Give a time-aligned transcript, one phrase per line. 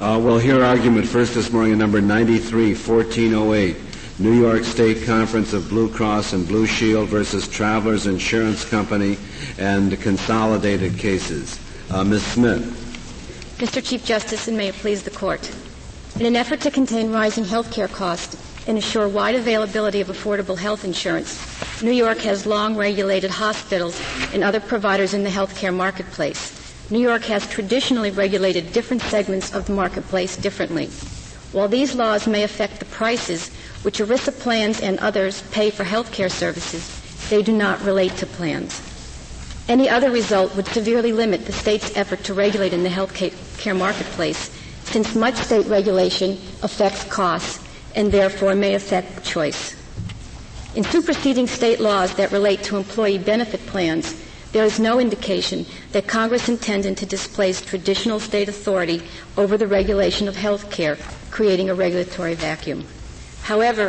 [0.00, 3.76] Uh, we'll hear argument first this morning, in number 93, 1408.
[4.18, 9.16] New York State Conference of Blue Cross and Blue Shield versus Travelers Insurance Company
[9.56, 11.60] and consolidated cases.
[11.90, 12.24] Uh, Ms.
[12.24, 13.56] Smith.
[13.58, 13.84] Mr.
[13.84, 15.48] Chief Justice, and may it please the Court.
[16.18, 18.36] In an effort to contain rising health care costs
[18.66, 21.38] and assure wide availability of affordable health insurance,
[21.82, 24.00] New York has long regulated hospitals
[24.32, 26.63] and other providers in the healthcare marketplace.
[26.90, 30.86] New York has traditionally regulated different segments of the marketplace differently.
[31.52, 33.48] While these laws may affect the prices
[33.82, 38.26] which ERISA plans and others pay for health care services, they do not relate to
[38.26, 38.82] plans.
[39.66, 43.74] Any other result would severely limit the state's effort to regulate in the health care
[43.74, 44.50] marketplace,
[44.84, 47.64] since much state regulation affects costs
[47.94, 49.74] and therefore may affect choice.
[50.74, 54.20] In superseding state laws that relate to employee benefit plans,
[54.54, 59.02] there is no indication that Congress intended to displace traditional state authority
[59.36, 60.96] over the regulation of health care,
[61.32, 62.84] creating a regulatory vacuum.
[63.42, 63.88] However,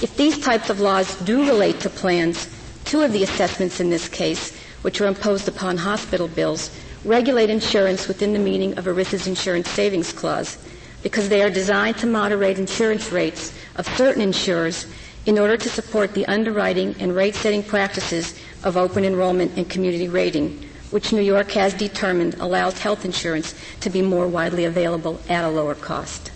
[0.00, 2.48] if these types of laws do relate to plans,
[2.86, 6.70] two of the assessments in this case, which are imposed upon hospital bills,
[7.04, 10.56] regulate insurance within the meaning of ERISA's insurance savings clause
[11.02, 14.86] because they are designed to moderate insurance rates of certain insurers
[15.26, 20.08] in order to support the underwriting and rate setting practices of open enrollment and community
[20.08, 25.44] rating, which New York has determined allows health insurance to be more widely available at
[25.44, 26.32] a lower cost.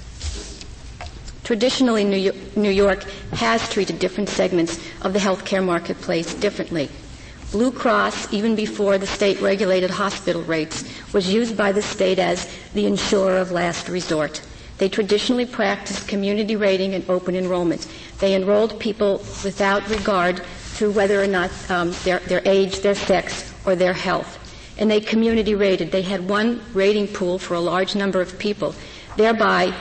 [1.42, 6.88] Traditionally, New York has treated different segments of the healthcare marketplace differently.
[7.50, 12.46] Blue Cross, even before the state regulated hospital rates, was used by the state as
[12.74, 14.40] the insurer of last resort.
[14.78, 17.88] They traditionally practiced community rating and open enrollment.
[18.20, 20.42] They enrolled people without regard
[20.80, 24.38] to whether or not um, their, their age, their sex, or their health.
[24.78, 25.92] And they community rated.
[25.92, 28.74] They had one rating pool for a large number of people.
[29.14, 29.74] Thereby,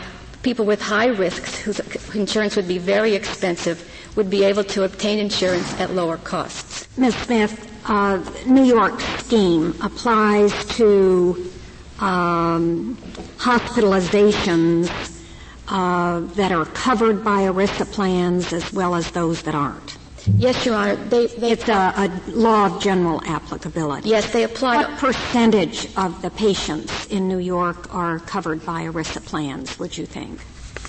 [0.44, 1.80] people with high risks, whose
[2.14, 6.90] insurance would be very expensive, would be able to obtain insurance at lower costs.
[6.98, 7.16] Ms.
[7.16, 7.56] Smith,
[7.86, 11.50] uh, New York scheme applies to
[12.02, 12.98] um,
[13.38, 14.90] hospitalizations
[15.70, 19.98] uh, that are covered by ERISA plans as well as those that aren't.
[20.28, 20.96] Yes, Your Honor.
[20.96, 24.10] They, they it's a, a, law of general applicability.
[24.10, 24.78] Yes, they apply.
[24.78, 30.06] What percentage of the patients in New York are covered by ERISA plans, would you
[30.06, 30.40] think?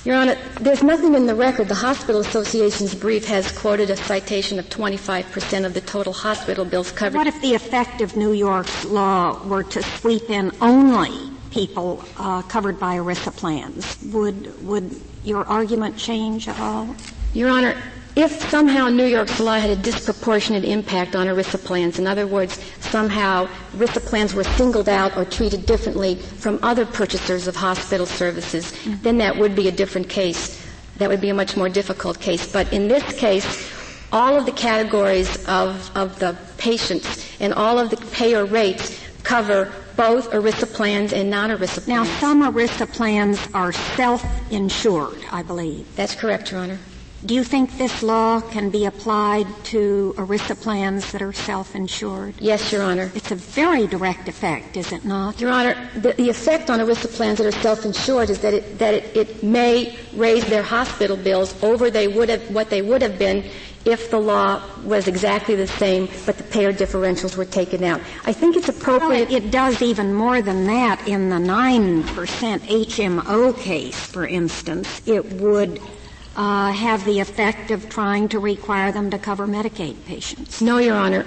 [0.05, 1.69] Your Honor, there's nothing in the record.
[1.69, 6.91] The Hospital Association's brief has quoted a citation of 25% of the total hospital bills
[6.91, 7.19] covered.
[7.19, 12.41] What if the effect of New York's law were to sweep in only people uh,
[12.43, 13.99] covered by ERISA plans?
[14.13, 16.97] Would, would your argument change at all?
[17.35, 17.77] Your Honor,
[18.21, 22.61] if somehow New York's law had a disproportionate impact on ERISA plans, in other words,
[22.81, 28.73] somehow ERISA plans were singled out or treated differently from other purchasers of hospital services,
[28.73, 29.03] mm-hmm.
[29.03, 30.63] then that would be a different case.
[30.99, 32.51] That would be a much more difficult case.
[32.53, 33.71] But in this case,
[34.13, 39.73] all of the categories of, of the patients and all of the payer rates cover
[39.97, 41.89] both ERISA plans and non-ERISA plans.
[41.89, 45.95] Now, some ERISA plans are self-insured, I believe.
[45.97, 46.79] That's correct, Your Honor.
[47.25, 52.37] Do you think this law can be applied to ERISA plans that are self-insured?
[52.39, 53.13] Yes, Your Honor.
[53.15, 55.39] It's a very direct effect, is it not?
[55.39, 58.95] Your Honor, the, the effect on ERISA plans that are self-insured is that it, that
[58.95, 63.19] it, it may raise their hospital bills over they would have, what they would have
[63.19, 63.45] been
[63.85, 68.01] if the law was exactly the same, but the payer differentials were taken out.
[68.25, 69.29] I think it's appropriate.
[69.29, 71.07] Well, it, it does even more than that.
[71.07, 75.81] In the 9% HMO case, for instance, it would
[76.41, 80.63] uh, have the effect of trying to require them to cover Medicaid patients?
[80.63, 81.27] No, Your Honor.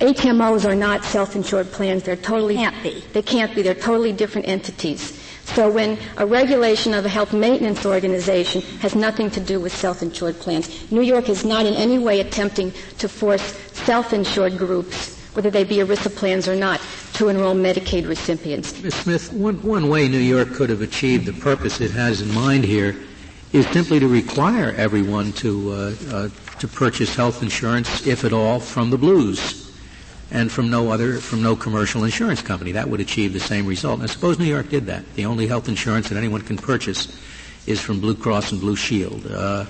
[0.00, 2.02] HMOs are not self-insured plans.
[2.02, 3.04] They're totally can't be.
[3.12, 3.62] They can't be.
[3.62, 5.16] They're totally different entities.
[5.44, 10.40] So when a regulation of a health maintenance organization has nothing to do with self-insured
[10.40, 13.42] plans, New York is not in any way attempting to force
[13.86, 16.80] self-insured groups, whether they be ERISA plans or not,
[17.14, 18.82] to enroll Medicaid recipients.
[18.82, 18.94] Ms.
[18.94, 22.64] Smith, one, one way New York could have achieved the purpose it has in mind
[22.64, 22.96] here
[23.52, 26.28] is simply to require everyone to uh, uh,
[26.58, 29.62] to purchase health insurance, if at all, from the Blues
[30.30, 32.72] and from no other from no commercial insurance company.
[32.72, 34.00] That would achieve the same result.
[34.00, 35.04] And suppose New York did that.
[35.14, 37.18] The only health insurance that anyone can purchase
[37.66, 39.26] is from Blue Cross and Blue Shield.
[39.26, 39.66] Uh,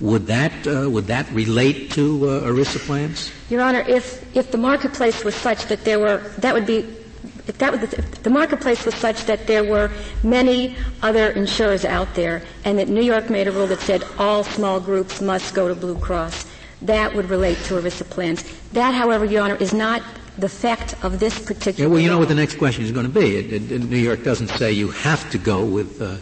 [0.00, 3.32] would that uh, would that relate to uh, ERISA plans?
[3.50, 6.86] Your Honor, if if the marketplace was such that there were that would be
[7.46, 9.90] if that was the, if the marketplace was such that there were
[10.22, 14.44] many other insurers out there and that New York made a rule that said all
[14.44, 16.46] small groups must go to Blue Cross,
[16.82, 18.42] that would relate to ERISA plans.
[18.72, 20.02] That, however, Your Honor, is not
[20.38, 21.88] the effect of this particular.
[21.88, 23.36] Yeah, well, you know what the next question is going to be.
[23.36, 26.16] It, it, New York doesn't say you have to go with uh,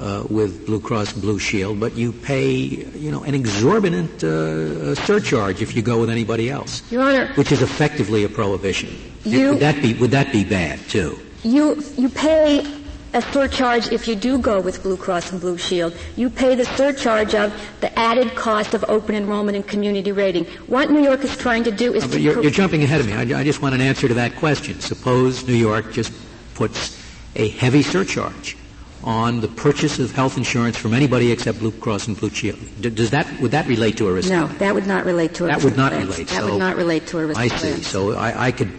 [0.00, 5.60] uh, with Blue Cross Blue Shield, but you pay, you know, an exorbitant uh, surcharge
[5.60, 6.82] if you go with anybody else.
[6.90, 8.96] Your Honor, which is effectively a prohibition.
[9.24, 11.18] You, would that be would that be bad too?
[11.42, 12.64] You you pay
[13.12, 15.94] a surcharge if you do go with Blue Cross and Blue Shield.
[16.16, 20.44] You pay the surcharge of the added cost of open enrollment and community rating.
[20.68, 23.06] What New York is trying to do is no, to you're, you're, jumping ahead of
[23.06, 23.14] me.
[23.14, 24.80] I, I just want an answer to that question.
[24.80, 26.12] Suppose New York just
[26.54, 26.96] puts
[27.34, 28.56] a heavy surcharge
[29.02, 32.58] on the purchase of health insurance from anybody except Blue Cross and Blue Shield.
[32.80, 34.30] does that would that relate to ERISA?
[34.30, 35.48] No, that would not relate to ERISA.
[35.48, 36.08] That would not plans.
[36.08, 36.28] relate.
[36.28, 37.36] That so would not relate to ERISA.
[37.36, 37.68] I see.
[37.68, 37.86] Plans.
[37.86, 38.70] So I, I, could,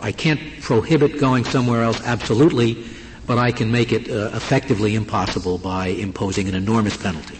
[0.00, 2.84] I can't prohibit going somewhere else absolutely,
[3.26, 7.38] but I can make it uh, effectively impossible by imposing an enormous penalty.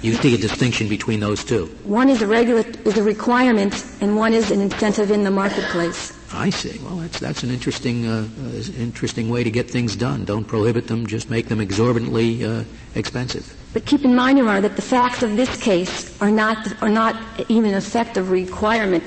[0.00, 1.66] You see a distinction between those two?
[1.84, 6.12] One is a regula- is a requirement, and one is an incentive in the marketplace.
[6.34, 6.78] I see.
[6.82, 10.24] Well, that's that's an interesting uh, uh, interesting way to get things done.
[10.24, 12.64] Don't prohibit them; just make them exorbitantly uh,
[12.94, 13.56] expensive.
[13.72, 16.88] But keep in mind, Your Honor, that the facts of this case are not are
[16.88, 17.16] not
[17.48, 19.04] even an effective requirement.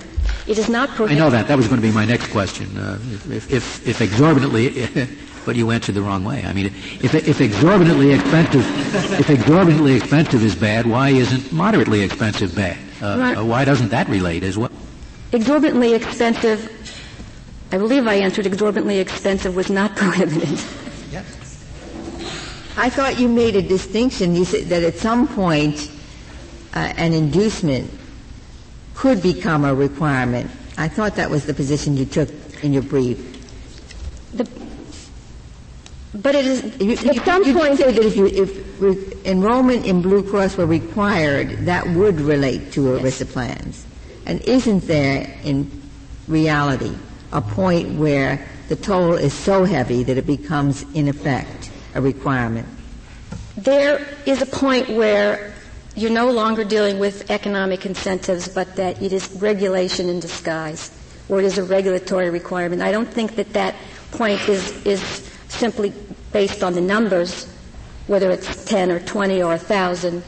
[0.47, 1.21] It is not prohibited.
[1.21, 1.47] I know that.
[1.47, 2.77] That was going to be my next question.
[2.77, 4.87] Uh, if, if, if exorbitantly,
[5.45, 6.43] but you answered the wrong way.
[6.45, 8.65] I mean, if, if exorbitantly expensive,
[9.19, 12.77] if exorbitantly expensive is bad, why isn't moderately expensive bad?
[13.01, 13.41] Uh, right.
[13.41, 14.71] why doesn't that relate as well?
[15.31, 16.71] Exorbitantly expensive
[17.71, 20.59] I believe I answered exorbitantly expensive was not prohibited.
[21.11, 21.25] Yes.
[22.77, 24.35] I thought you made a distinction.
[24.35, 25.91] You said that at some point
[26.73, 27.91] uh, an inducement
[28.93, 30.49] could become a requirement.
[30.77, 32.29] I thought that was the position you took
[32.63, 33.17] in your brief.
[34.33, 34.47] The,
[36.13, 39.13] but it is you, at you, some you point say that if, you, if re-
[39.25, 43.31] enrollment in Blue Cross were required, that would relate to ERISA yes.
[43.33, 43.85] plans.
[44.25, 45.69] And isn't there, in
[46.27, 46.95] reality,
[47.31, 52.67] a point where the toll is so heavy that it becomes, in effect, a requirement?
[53.57, 55.53] There is a point where
[55.95, 60.91] you're no longer dealing with economic incentives, but that it is regulation in disguise,
[61.27, 62.81] or it is a regulatory requirement.
[62.81, 63.73] I don't think that that
[64.11, 65.01] point is, is
[65.47, 65.91] simply
[66.31, 67.51] based on the numbers,
[68.05, 70.23] whether it's 10 or 20 or 1,000,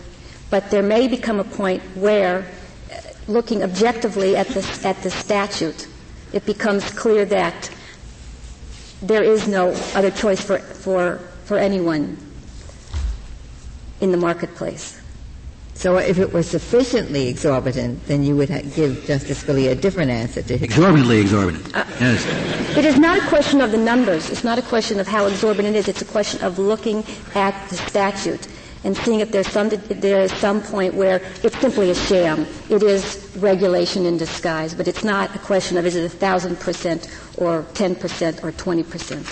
[0.50, 2.48] but there may become a point where,
[2.92, 5.88] uh, looking objectively at the, at the statute,
[6.34, 7.70] it becomes clear that
[9.02, 12.18] there is no other choice for, for, for anyone
[14.02, 15.00] in the marketplace.
[15.74, 20.12] So if it were sufficiently exorbitant, then you would ha- give Justice Scalia a different
[20.12, 21.74] answer to his Exorbitantly exorbitant.
[21.74, 22.78] Uh, yes.
[22.78, 24.30] It is not a question of the numbers.
[24.30, 25.88] It's not a question of how exorbitant it is.
[25.88, 28.46] It's a question of looking at the statute
[28.84, 32.46] and seeing if there's some, there is some point where it's simply a sham.
[32.70, 36.60] It is regulation in disguise, but it's not a question of is it a thousand
[36.60, 39.26] percent or ten percent or twenty percent.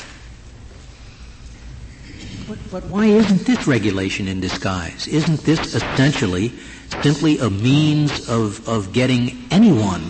[2.48, 5.08] But, but why isn't this regulation in disguise?
[5.08, 6.54] Isn't this essentially
[7.02, 10.02] simply a means of, of getting anyone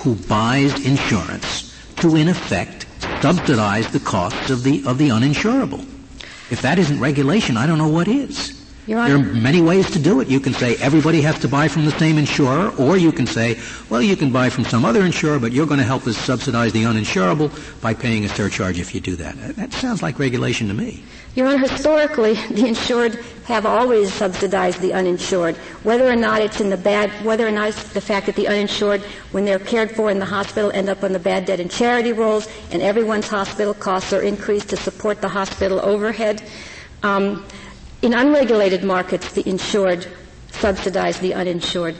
[0.00, 2.86] who buys insurance to, in effect,
[3.22, 5.80] subsidize the costs of the, of the uninsurable?
[6.50, 8.55] If that isn't regulation, I don't know what is.
[8.86, 10.28] There are many ways to do it.
[10.28, 13.58] You can say everybody has to buy from the same insurer, or you can say,
[13.90, 16.72] well, you can buy from some other insurer, but you're going to help us subsidize
[16.72, 17.50] the uninsurable
[17.80, 19.36] by paying a surcharge if you do that.
[19.56, 21.02] That sounds like regulation to me.
[21.34, 26.70] Your Honor, historically, the insured have always subsidized the uninsured, whether or not it's in
[26.70, 30.10] the bad, whether or not it's the fact that the uninsured, when they're cared for
[30.12, 33.74] in the hospital, end up on the bad debt and charity rolls, and everyone's hospital
[33.74, 36.42] costs are increased to support the hospital overhead.
[37.02, 37.44] Um,
[38.06, 40.06] in unregulated markets, the insured
[40.52, 41.96] subsidize the uninsured.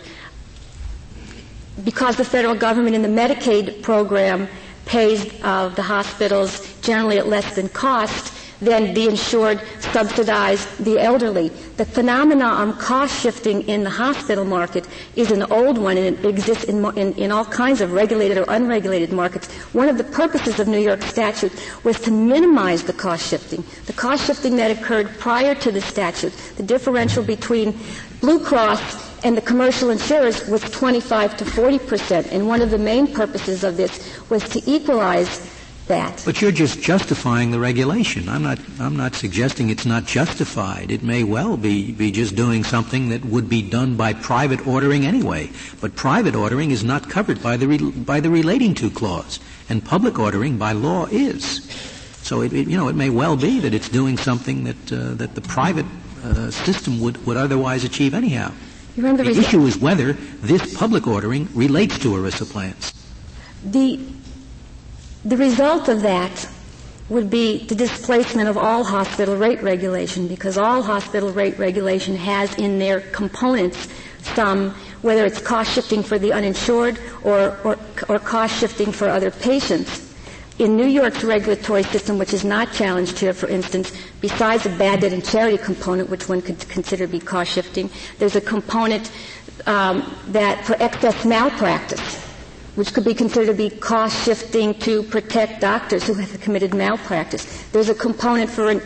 [1.85, 4.47] Because the federal government in the Medicaid program
[4.85, 11.49] pays uh, the hospitals generally at less than cost, then the insured subsidize the elderly.
[11.77, 16.25] The phenomenon of cost shifting in the hospital market is an old one and it
[16.25, 19.53] exists in, in, in, all kinds of regulated or unregulated markets.
[19.75, 21.53] One of the purposes of New York statute
[21.85, 23.65] was to minimize the cost shifting.
[23.87, 27.79] The cost shifting that occurred prior to the statute, the differential between
[28.21, 32.33] Blue Cross and the commercial insurers was 25 to 40 percent.
[32.33, 35.56] And one of the main purposes of this was to equalize
[35.87, 36.23] that.
[36.25, 38.29] But you're just justifying the regulation.
[38.29, 40.91] I'm not, I'm not suggesting it's not justified.
[40.91, 45.07] It may well be, be just doing something that would be done by private ordering
[45.07, 45.51] anyway.
[45.81, 49.39] But private ordering is not covered by the, re, by the relating to clause.
[49.69, 51.65] And public ordering by law is.
[52.23, 55.15] So it, it, you know, it may well be that it's doing something that, uh,
[55.15, 55.87] that the private
[56.25, 58.53] uh, system would, would otherwise achieve anyhow.
[58.97, 62.93] the, the issue is whether this public ordering relates to ERISA plans.
[63.65, 63.99] The
[65.27, 66.49] The result of that
[67.09, 72.55] would be the displacement of all hospital rate regulation because all hospital rate regulation has
[72.55, 73.89] in their components
[74.23, 74.71] some,
[75.03, 77.77] whether it's cost shifting for the uninsured or, or,
[78.09, 80.15] or cost shifting for other patients.
[80.61, 85.01] In New York's regulatory system, which is not challenged here, for instance, besides the bad
[85.01, 87.91] debt and charity component, which one could consider to be cost shifting,
[88.21, 89.11] there's a component
[89.67, 92.26] um, that for excess malpractice,
[92.77, 97.69] which could be considered to be cost shifting to protect doctors who have committed malpractice.
[97.73, 98.81] There's a component for, an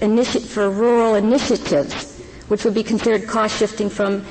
[0.00, 4.24] initi- for rural initiatives, which would be considered cost shifting from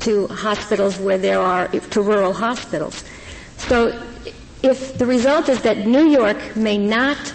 [0.00, 3.02] to hospitals where there are to rural hospitals.
[3.56, 4.00] So
[4.62, 7.34] if the result is that New York may not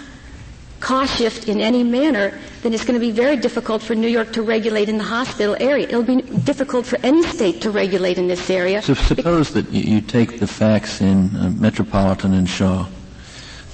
[0.80, 4.32] cost shift in any manner, then it's going to be very difficult for New York
[4.32, 5.86] to regulate in the hospital area.
[5.88, 8.82] It'll be difficult for any state to regulate in this area.
[8.82, 12.86] So suppose that you take the facts in uh, Metropolitan and Shaw,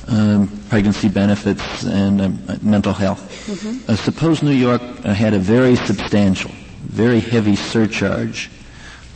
[0.08, 3.20] um, pregnancy benefits and um, mental health.
[3.46, 3.90] Mm-hmm.
[3.90, 6.50] Uh, suppose New York uh, had a very substantial,
[6.82, 8.50] very heavy surcharge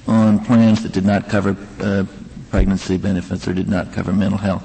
[0.07, 2.05] on plans that did not cover uh,
[2.51, 4.63] pregnancy benefits or did not cover mental health.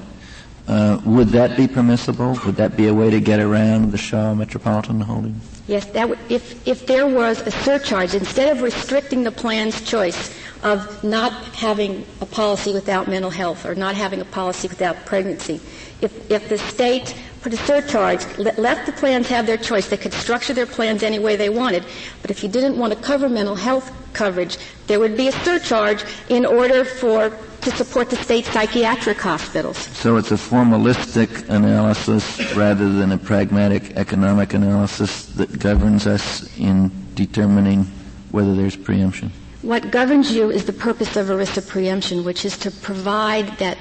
[0.68, 2.40] Uh, would that be permissible?
[2.46, 5.40] Would that be a way to get around the Shaw Metropolitan holding?
[5.68, 10.34] Yes, that w- if, if there was a surcharge, instead of restricting the plan's choice
[10.64, 15.60] of not having a policy without mental health or not having a policy without pregnancy,
[16.02, 19.98] if, if the state put a surcharge, let, let the plans have their choice, they
[19.98, 21.84] could structure their plans any way they wanted,
[22.22, 24.58] but if you didn't want to cover mental health coverage,
[24.88, 29.78] there would be a surcharge in order for to support the state psychiatric hospitals.
[29.78, 36.92] So it's a formalistic analysis rather than a pragmatic economic analysis that governs us in
[37.14, 37.86] determining
[38.32, 39.32] whether there's preemption.
[39.62, 43.78] What governs you is the purpose of ERISA preemption, which is to provide that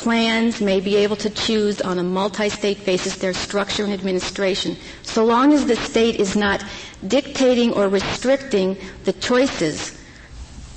[0.00, 5.24] plans may be able to choose on a multi-state basis their structure and administration, so
[5.24, 6.64] long as the state is not
[7.06, 10.00] dictating or restricting the choices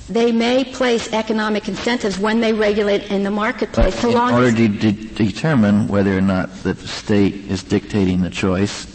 [0.08, 3.98] they may place economic incentives when they regulate in the marketplace.
[3.98, 8.86] So in order to de- determine whether or not the state is dictating the choice,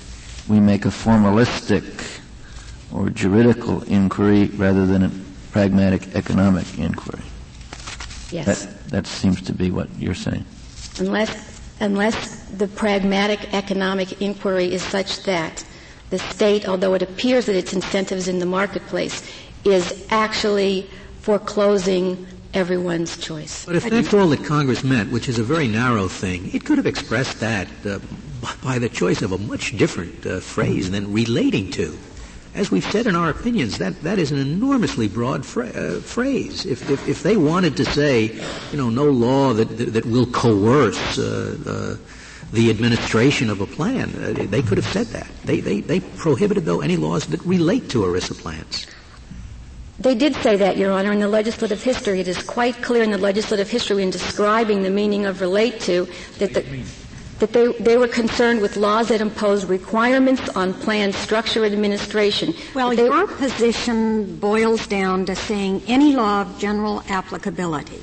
[0.48, 2.22] we make a formalistic
[2.94, 5.12] or juridical inquiry rather than a
[5.52, 7.24] pragmatic economic inquiry.
[8.30, 8.66] Yes.
[8.66, 10.46] That, that seems to be what you're saying.
[11.00, 15.64] Unless, unless the pragmatic economic inquiry is such that
[16.10, 19.30] the state, although it appears that its incentives in the marketplace,
[19.64, 20.90] is actually
[21.22, 23.66] foreclosing everyone's choice.
[23.66, 26.78] But if that's all that Congress meant, which is a very narrow thing, it could
[26.78, 28.00] have expressed that uh,
[28.64, 31.98] by the choice of a much different uh, phrase than relating to.
[32.56, 36.66] As we've said in our opinions, that, that is an enormously broad fra- uh, phrase.
[36.66, 38.42] If, if, if, they wanted to say,
[38.72, 41.96] you know, no law that, that, that will coerce uh, uh,
[42.52, 45.30] the administration of a plan, uh, they could have said that.
[45.46, 48.88] They, they, they prohibited, though, any laws that relate to ERISA plans.
[50.00, 52.22] They did say that, Your Honor, in the legislative history.
[52.22, 56.08] It is quite clear in the legislative history in describing the meaning of relate to
[56.40, 56.84] that, the,
[57.40, 62.54] that they, they were concerned with laws that impose requirements on plan structure and administration.
[62.76, 68.02] Well, they, your position boils down to saying any law of general applicability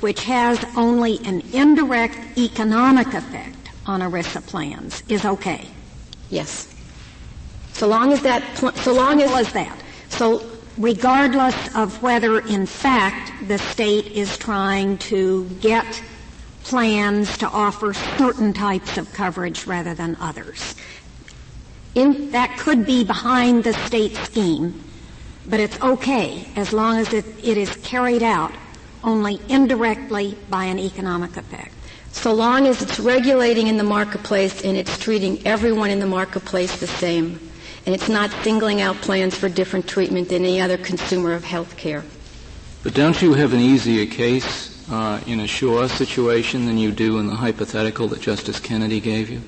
[0.00, 5.66] which has only an indirect economic effect on ERISA plans is okay.
[6.30, 6.74] Yes.
[7.72, 9.78] So long as that, so long as, as that.
[10.08, 10.42] So
[10.78, 16.02] regardless of whether in fact the state is trying to get
[16.70, 20.76] plans to offer certain types of coverage rather than others.
[21.96, 24.80] In, that could be behind the state scheme,
[25.48, 28.52] but it's okay as long as it, it is carried out
[29.02, 31.74] only indirectly by an economic effect.
[32.12, 36.78] So long as it's regulating in the marketplace and it's treating everyone in the marketplace
[36.78, 37.50] the same
[37.84, 41.76] and it's not singling out plans for different treatment than any other consumer of health
[41.76, 42.04] care.
[42.84, 47.18] But don't you have an easier case uh, in a Shaw situation than you do
[47.18, 49.40] in the hypothetical that Justice Kennedy gave you?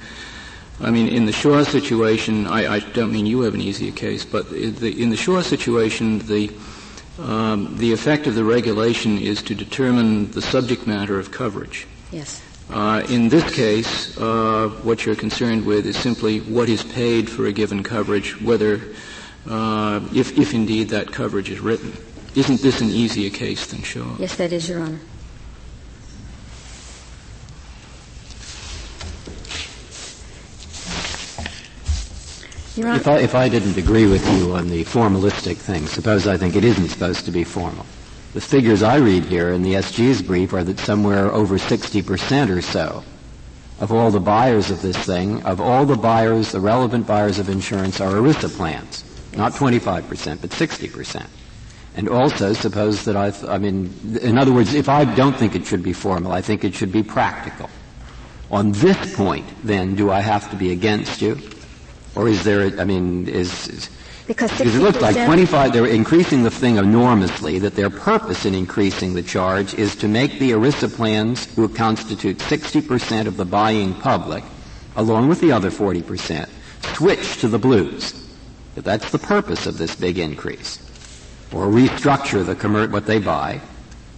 [0.81, 4.25] I mean, in the Shaw situation, I, I don't mean you have an easier case,
[4.25, 6.51] but in the, in the Shaw situation, the
[7.19, 11.87] um, the effect of the regulation is to determine the subject matter of coverage.
[12.11, 12.43] Yes.
[12.71, 17.47] Uh, in this case, uh, what you're concerned with is simply what is paid for
[17.47, 18.81] a given coverage, whether,
[19.49, 21.93] uh, if, if indeed that coverage is written.
[22.35, 24.17] Isn't this an easier case than Shaw?
[24.19, 25.01] Yes, that is, Your Honor.
[32.83, 33.01] Your Honor.
[33.01, 36.57] If I, if I didn't agree with you on the formalistic thing, suppose I think
[36.57, 37.87] it isn't supposed to be formal.
[38.35, 42.61] The figures I read here in the SG's brief are that somewhere over 60% or
[42.61, 43.05] so
[43.79, 47.49] of all the buyers of this thing, of all the buyers, the relevant buyers of
[47.49, 49.05] insurance are ERISA plans.
[49.37, 51.27] Not 25%, but 60%.
[51.95, 55.67] And also, suppose that I, I mean, in other words, if I don't think it
[55.67, 57.71] should be formal, I think it should be practical.
[58.51, 61.39] On this point, then, do I have to be against you?
[62.15, 63.91] Or is there, I mean, is, is
[64.27, 69.15] because, it looks like 25, they're increasing the thing enormously, that their purpose in increasing
[69.15, 74.45] the charge is to make the ERISA plans, who constitute 60% of the buying public,
[74.97, 76.49] along with the other 40%,
[76.95, 78.15] switch to the blues.
[78.75, 80.79] That's the purpose of this big increase
[81.53, 83.61] or restructure the commer- what they buy.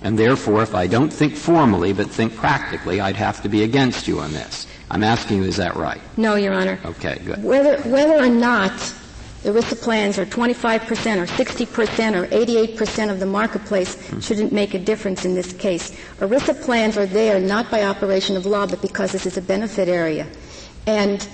[0.03, 4.07] And therefore, if I don't think formally but think practically, I'd have to be against
[4.07, 4.67] you on this.
[4.91, 6.01] I'm asking you, is that right?
[6.17, 6.79] No, Your Honor.
[6.85, 7.43] Okay, good.
[7.43, 8.73] Whether, whether or not
[9.45, 10.81] ERISA plans are 25%
[11.19, 14.19] or 60% or 88% of the marketplace hmm.
[14.21, 15.91] shouldn't make a difference in this case.
[16.21, 19.87] ERISA plans are there not by operation of law, but because this is a benefit
[19.87, 20.27] area.
[20.87, 21.27] And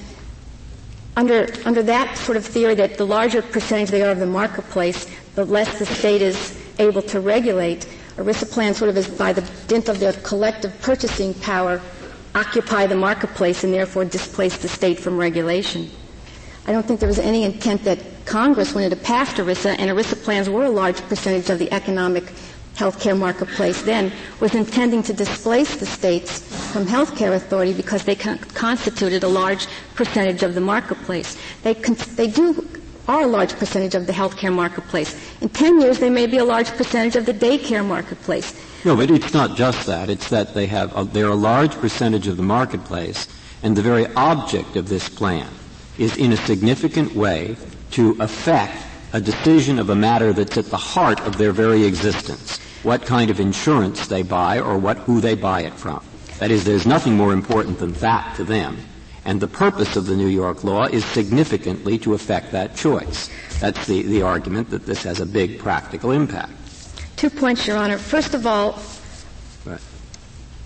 [1.17, 5.07] under, under that sort of theory that the larger percentage they are of the marketplace,
[5.37, 7.87] the less the state is able to regulate.
[8.17, 11.81] ERISA plans sort of is by the dint of their collective purchasing power
[12.35, 15.91] occupy the marketplace and therefore displace the state from regulation.
[16.67, 20.23] I don't think there was any intent that Congress, when it passed ERISA, and ERISA
[20.23, 22.25] plans were a large percentage of the economic
[22.77, 26.41] healthcare marketplace then, was intending to displace the states
[26.73, 31.37] from healthcare authority because they con- constituted a large percentage of the marketplace.
[31.63, 32.69] They, con- they do
[33.09, 35.17] are a large percentage of the healthcare marketplace.
[35.41, 38.55] In 10 years, they may be a large percentage of the daycare marketplace.
[38.83, 40.09] No, but it's not just that.
[40.09, 43.29] It's that they have, a, they're a large percentage of the marketplace,
[43.63, 45.49] and the very object of this plan
[45.99, 47.57] is in a significant way
[47.91, 48.83] to affect
[49.13, 52.59] a decision of a matter that's at the heart of their very existence.
[52.83, 56.03] What kind of insurance they buy or what, who they buy it from.
[56.39, 58.79] That is, there's nothing more important than that to them.
[59.27, 63.29] And the purpose of the New York law is significantly to affect that choice.
[63.61, 66.53] That's the, the argument that this has a big practical impact.
[67.21, 67.99] Two points, Your Honor.
[67.99, 68.81] First of all,
[69.67, 69.79] right.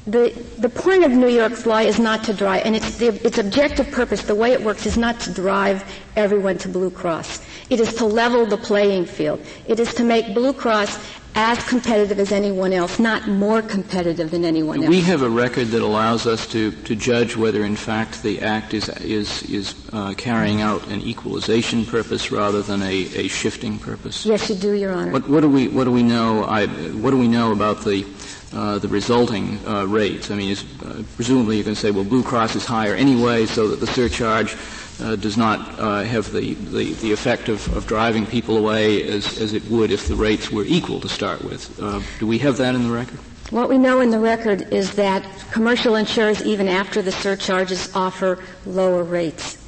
[0.07, 3.39] the, the point of New York's law is not to drive, and its, the, its
[3.39, 5.83] objective purpose, the way it works, is not to drive
[6.15, 7.45] everyone to Blue Cross.
[7.71, 9.45] It is to level the playing field.
[9.67, 10.97] It is to make Blue Cross
[11.35, 14.89] as competitive as anyone else, not more competitive than anyone else.
[14.89, 18.73] We have a record that allows us to, to judge whether, in fact, the Act
[18.73, 24.25] is, is, is uh, carrying out an equalization purpose rather than a, a shifting purpose.
[24.25, 25.13] Yes, you do, Your Honor.
[25.13, 26.45] What, what do we what do we know?
[26.45, 28.07] I, what do we know about the
[28.53, 30.31] uh, the resulting uh, rates?
[30.31, 33.81] I mean, uh, presumably you can say, well, Blue Cross is higher anyway, so that
[33.81, 34.57] the surcharge
[35.01, 39.39] uh, does not uh, have the, the, the effect of, of, driving people away as,
[39.41, 41.81] as it would if the rates were equal to start with.
[41.83, 43.19] Uh, do we have that in the record?
[43.51, 48.43] What we know in the record is that commercial insurers, even after the surcharges, offer
[48.67, 49.59] lower rates.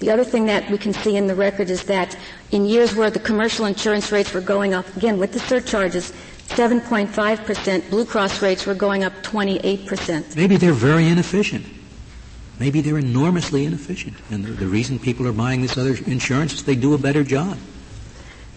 [0.00, 2.16] The other thing that we can see in the record is that
[2.50, 6.12] in years where the commercial insurance rates were going up, again with the surcharges,
[6.48, 10.36] 7.5%, Blue Cross rates were going up 28%.
[10.36, 11.66] Maybe they're very inefficient.
[12.58, 14.16] Maybe they're enormously inefficient.
[14.30, 17.22] And the, the, reason people are buying this other insurance is they do a better
[17.22, 17.58] job.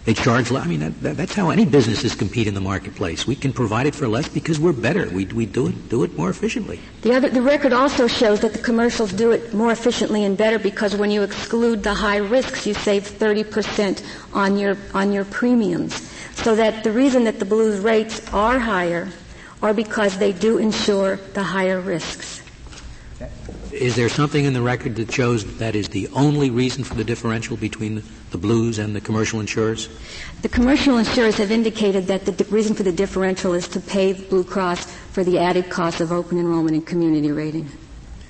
[0.06, 0.64] They charge less.
[0.64, 3.26] I mean, that, that, that's how any businesses compete in the marketplace.
[3.26, 5.10] We can provide it for less because we're better.
[5.10, 6.80] We, we do it, do it more efficiently.
[7.02, 10.58] The, other, the record also shows that the commercials do it more efficiently and better
[10.58, 16.08] because when you exclude the high risks, you save 30% on your, on your premiums.
[16.36, 19.10] So that the reason that the blues rates are higher
[19.60, 22.40] are because they do insure the higher risks.
[23.80, 27.02] Is there something in the record that shows that, is the only reason for the
[27.02, 29.88] differential between the blues and the commercial insurers?
[30.42, 34.44] The commercial insurers have indicated that the reason for the differential is to pay Blue
[34.44, 37.70] Cross for the added cost of open enrollment and community rating.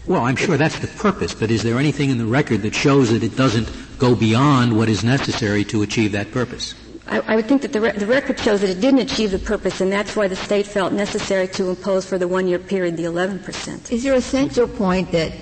[0.06, 3.10] Well, I'm sure that's the purpose, but is there anything in the record that shows
[3.10, 6.76] that it doesn't go beyond what is necessary to achieve that purpose?
[7.10, 9.38] I, I would think that the, re- the, record shows that it didn't achieve the
[9.40, 13.04] purpose, and that's why the state felt necessary to impose for the one-year period the
[13.04, 13.90] 11%.
[13.90, 15.32] Is your essential point that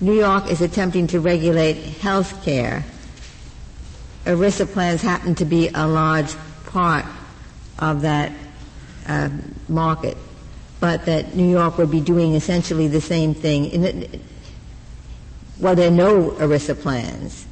[0.00, 2.84] New York is attempting to regulate health care?
[4.24, 6.34] ERISA plans happen to be a large
[6.66, 7.04] part
[7.80, 8.32] of that
[9.08, 9.28] uh,
[9.68, 10.16] market,
[10.78, 14.22] but that New York would be doing essentially the same thing.
[15.58, 17.46] Well, there are no ERISA plans,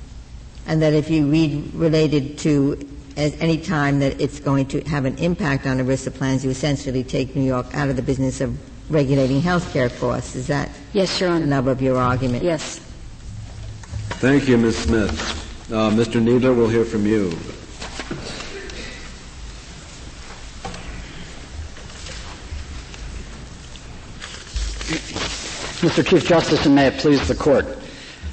[0.67, 5.05] and that if you read related to at any time that it's going to have
[5.05, 8.59] an impact on ERISA plans, you essentially take New York out of the business of
[8.91, 10.35] regulating health care costs.
[10.35, 11.41] Is that yes, Your Honor.
[11.41, 12.43] the nub of your argument?
[12.43, 12.81] Yes.
[14.21, 14.79] Thank you, Ms.
[14.79, 15.71] Smith.
[15.73, 16.21] Uh, Mr.
[16.23, 17.31] Kneedler, we'll hear from you.
[25.81, 26.07] Mr.
[26.07, 27.67] Chief Justice, and may it please the Court.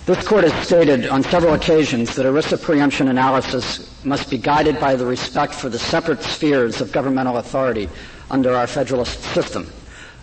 [0.06, 4.96] This Court has stated on several occasions that ERISA preemption analysis must be guided by
[4.96, 7.90] the respect for the separate spheres of governmental authority
[8.30, 9.68] under our federalist system.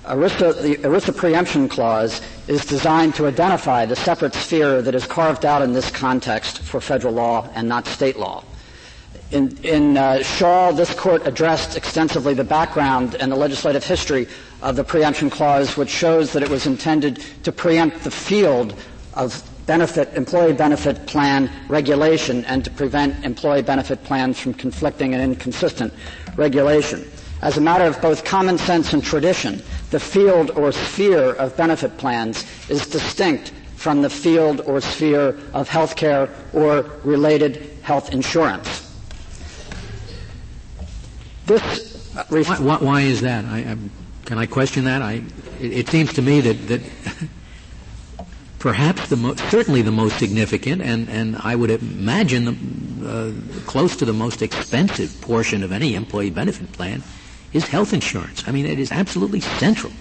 [0.04, 5.44] ERISA, the ERISA preemption clause is designed to identify the separate sphere that is carved
[5.44, 8.42] out in this context for federal law and not state law.
[9.30, 14.26] In, in uh, Shaw, this court addressed extensively the background and the legislative history
[14.62, 18.74] of the preemption clause, which shows that it was intended to preempt the field
[19.12, 25.22] of benefit, employee benefit plan regulation and to prevent employee benefit plans from conflicting and
[25.22, 25.92] inconsistent
[26.36, 27.08] regulation.
[27.42, 31.96] As a matter of both common sense and tradition, the field or sphere of benefit
[31.98, 38.84] plans is distinct from the field or sphere of health care or related health insurance.
[41.46, 41.86] This
[42.28, 42.42] why,
[42.78, 43.44] why, is that?
[43.44, 43.76] I,
[44.24, 45.02] can I question that?
[45.02, 45.22] I,
[45.60, 46.80] it, it, seems to me that, that
[48.58, 53.32] perhaps the mo- certainly the most significant, and, and I would imagine the, uh,
[53.66, 57.02] close to the most expensive portion of any employee benefit plan
[57.52, 58.46] is health insurance.
[58.46, 59.92] I mean, it is absolutely central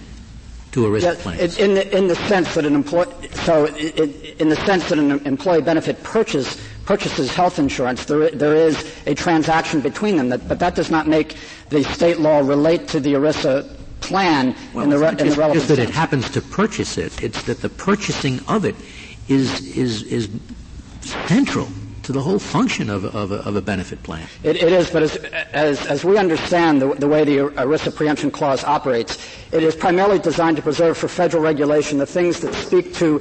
[0.72, 1.58] to a ERISA yeah, plans.
[1.58, 3.06] In the, in the sense that an employee,
[3.44, 8.54] so in, in the sense that an employee benefit purchase purchases health insurance, there, there
[8.54, 11.36] is a transaction between them, that, but that does not make
[11.68, 15.54] the state law relate to the ERISA plan well, in the, re- in the relevant
[15.54, 17.22] just that it happens to purchase it.
[17.22, 18.76] It's that the purchasing of it
[19.28, 20.28] is, is, is
[21.26, 21.68] central
[22.08, 24.26] to the whole function of, of, a, of a benefit plan.
[24.42, 25.16] It, it is, but as,
[25.52, 29.18] as, as we understand the, the, way the ERISA preemption clause operates,
[29.52, 33.20] it is primarily designed to preserve for federal regulation the things that speak to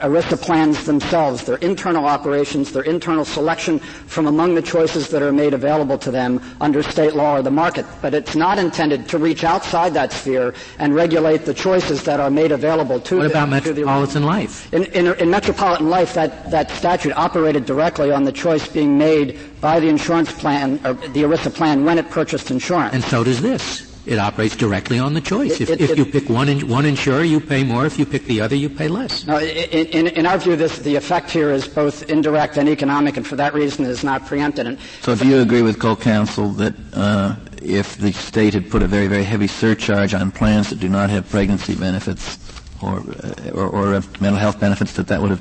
[0.00, 5.32] ERISA plans themselves, their internal operations, their internal selection from among the choices that are
[5.32, 7.86] made available to them under state law or the market.
[8.02, 12.30] But it's not intended to reach outside that sphere and regulate the choices that are
[12.30, 14.72] made available to what about Metropolitan Life?
[14.72, 19.38] In, in, in, Metropolitan Life, that, that statute operated directly on the choice being made
[19.60, 22.94] by the insurance plan, or the ERISA plan, when it purchased insurance.
[22.94, 23.95] And so does this.
[24.06, 25.60] It operates directly on the choice.
[25.60, 27.86] It, if, it, if you pick one, in, one insurer, you pay more.
[27.86, 29.26] If you pick the other, you pay less.
[29.26, 33.16] No, in, in, in, our view, this, the effect here is both indirect and economic,
[33.16, 34.68] and for that reason is not preempted.
[34.68, 38.86] And so do you agree with co-counsel that uh, if the state had put a
[38.86, 42.38] very, very heavy surcharge on plans that do not have pregnancy benefits
[42.80, 43.90] or, uh, or, or
[44.20, 45.40] mental health benefits, that that would have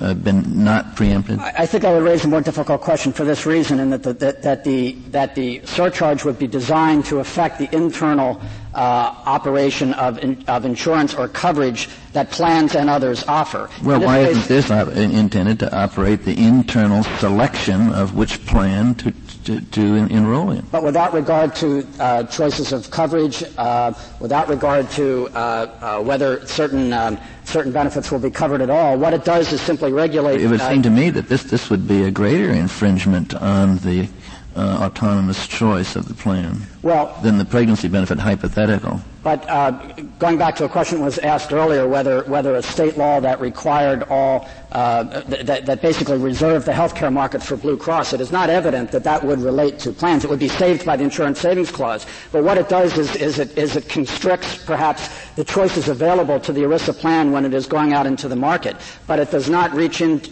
[0.00, 1.38] uh, been not preempted?
[1.38, 4.12] I think I would raise a more difficult question for this reason, in that the,
[4.14, 8.40] that, that the that the surcharge would be designed to affect the internal
[8.74, 13.68] uh, operation of in, of insurance or coverage that plans and others offer.
[13.82, 18.94] Well, why case, isn't this op- intended to operate the internal selection of which plan
[18.96, 19.12] to
[19.50, 20.64] to, to enroll in.
[20.70, 25.38] But without regard to uh, choices of coverage, uh, without regard to uh,
[25.80, 29.60] uh whether certain um, certain benefits will be covered at all, what it does is
[29.60, 30.40] simply regulate.
[30.40, 34.08] It would seem to me that this this would be a greater infringement on the
[34.56, 39.00] uh, autonomous choice of the plan well, than the pregnancy benefit hypothetical.
[39.22, 39.72] But uh,
[40.18, 43.38] going back to a question that was asked earlier, whether whether a state law that
[43.40, 48.14] required all uh, th- that, that basically reserved the health care market for Blue Cross,
[48.14, 50.24] it is not evident that that would relate to plans.
[50.24, 52.06] It would be saved by the insurance savings clause.
[52.32, 56.52] But what it does is, is it is it constricts perhaps the choices available to
[56.52, 59.70] the ERISA plan when it is going out into the market, but it does not
[59.74, 60.22] reach in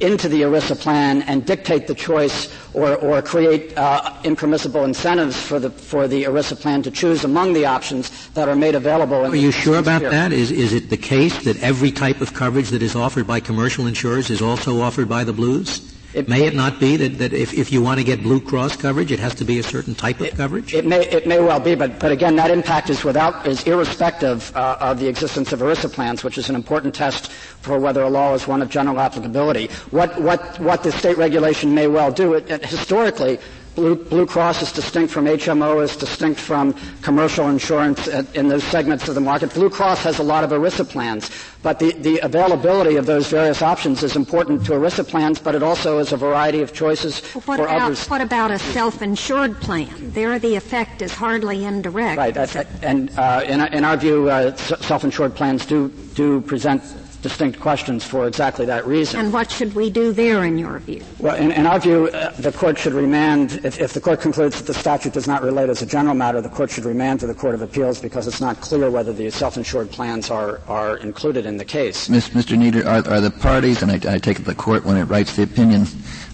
[0.00, 5.58] into the ERISA plan and dictate the choice or, or create uh, impermissible incentives for
[5.58, 9.26] the, for the ERISA plan to choose among the options that are made available.
[9.26, 10.32] Are you sure about that?
[10.32, 13.86] Is, is it the case that every type of coverage that is offered by commercial
[13.86, 15.97] insurers is also offered by the Blues?
[16.18, 18.78] It, may it not be that, that if, if you want to get Blue Cross
[18.78, 20.74] coverage, it has to be a certain type of it, coverage?
[20.74, 24.54] It may, it may well be, but, but again, that impact is without, is irrespective
[24.56, 28.08] uh, of the existence of ERISA plans, which is an important test for whether a
[28.08, 29.68] law is one of general applicability.
[29.92, 33.38] What, what, what the state regulation may well do, it, historically,
[33.78, 39.06] Blue, Blue, Cross is distinct from HMO, is distinct from commercial insurance in those segments
[39.06, 39.54] of the market.
[39.54, 41.30] Blue Cross has a lot of ERISA plans,
[41.62, 45.62] but the, the availability of those various options is important to ERISA plans, but it
[45.62, 48.04] also is a variety of choices well, for about, others.
[48.08, 49.88] What about a self-insured plan?
[50.10, 52.18] There the effect is hardly indirect.
[52.18, 52.36] Right,
[52.82, 56.82] and uh, in, in, our view, uh, self-insured plans do, do present
[57.22, 59.18] distinct questions for exactly that reason.
[59.20, 61.02] And what should we do there, in your view?
[61.18, 64.58] Well, in, in our view, uh, the court should remand, if, if, the court concludes
[64.58, 67.26] that the statute does not relate as a general matter, the court should remand to
[67.26, 71.44] the Court of Appeals because it's not clear whether the self-insured plans are, are included
[71.46, 72.08] in the case.
[72.08, 72.56] Mr.
[72.56, 75.34] Kneedler, are, are the parties, and I, I take it the court when it writes
[75.36, 75.86] the opinion,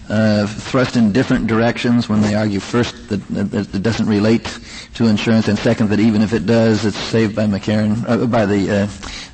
[0.09, 4.59] uh, thrust in different directions when they argue first that, that, it doesn't relate
[4.95, 8.45] to insurance, and second that even if it does, it's saved by McCarran uh, by
[8.45, 8.87] the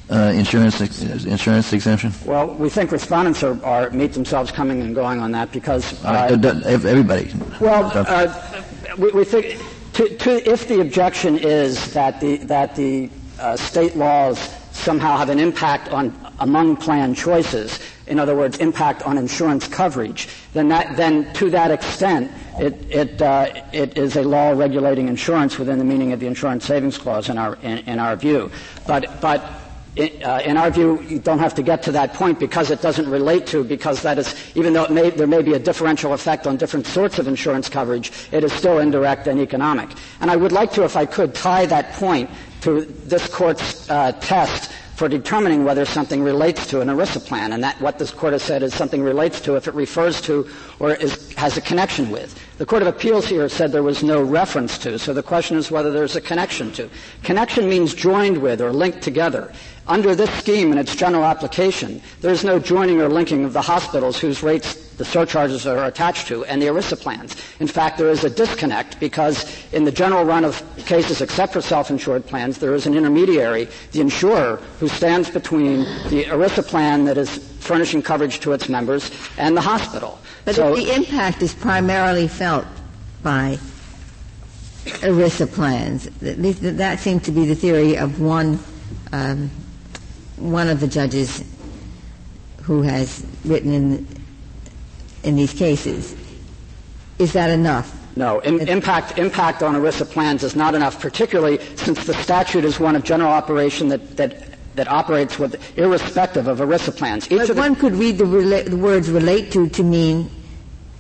[0.10, 2.12] uh, uh, insurance ex- insurance exemption?
[2.26, 6.38] Well, we think respondents are, are, meet themselves coming and going on that because uh,
[6.66, 7.32] everybody.
[7.60, 8.64] Well, uh,
[8.98, 9.60] we, we, think
[9.94, 13.10] to, to, if the objection is that the that the
[13.56, 14.40] state laws
[14.72, 20.28] somehow have an impact on among plan choices, in other words, impact on insurance coverage,
[20.54, 25.58] then, that, then to that extent, it, it, uh, it is a law regulating insurance
[25.58, 28.52] within the meaning of the Insurance Savings Clause in our, in, in our view.
[28.86, 29.42] But, but
[29.98, 33.10] uh, in our view, you don't have to get to that point because it doesn't
[33.10, 36.58] relate to, because that is, even though may, there may be a differential effect on
[36.58, 39.90] different sorts of insurance coverage, it is still indirect and economic.
[40.22, 42.30] And I would like to, if I could, tie that point
[42.62, 44.72] to this court's uh, test
[45.02, 48.44] for determining whether something relates to an ERISA plan, and that what this court has
[48.44, 52.40] said is something relates to if it refers to or is, has a connection with.
[52.60, 55.72] The Court of Appeals here said there was no reference to, so the question is
[55.72, 56.88] whether there's a connection to.
[57.24, 59.52] Connection means joined with or linked together.
[59.88, 64.20] Under this scheme and its general application, there's no joining or linking of the hospitals
[64.20, 67.36] whose rates the surcharges are attached to and the ERISA plans.
[67.60, 71.62] In fact, there is a disconnect because in the general run of cases except for
[71.62, 77.18] self-insured plans, there is an intermediary, the insurer, who stands between the ERISA plan that
[77.18, 80.20] is furnishing coverage to its members and the hospital.
[80.46, 82.66] But so, the impact is primarily felt
[83.24, 83.60] by
[84.86, 86.10] ERISA plans.
[86.20, 88.60] That seems to be the theory of one
[89.14, 89.50] um,
[90.38, 91.44] one of the judges
[92.64, 94.21] who has written in
[95.24, 96.16] in these cases.
[97.20, 97.98] Is that enough?
[98.16, 102.96] No, impact impact on ERISA plans is not enough, particularly since the statute is one
[102.96, 107.32] of general operation that that that operates with irrespective of ERISA plans.
[107.32, 110.30] Each but one could read the, rela- the, words "relate to" to mean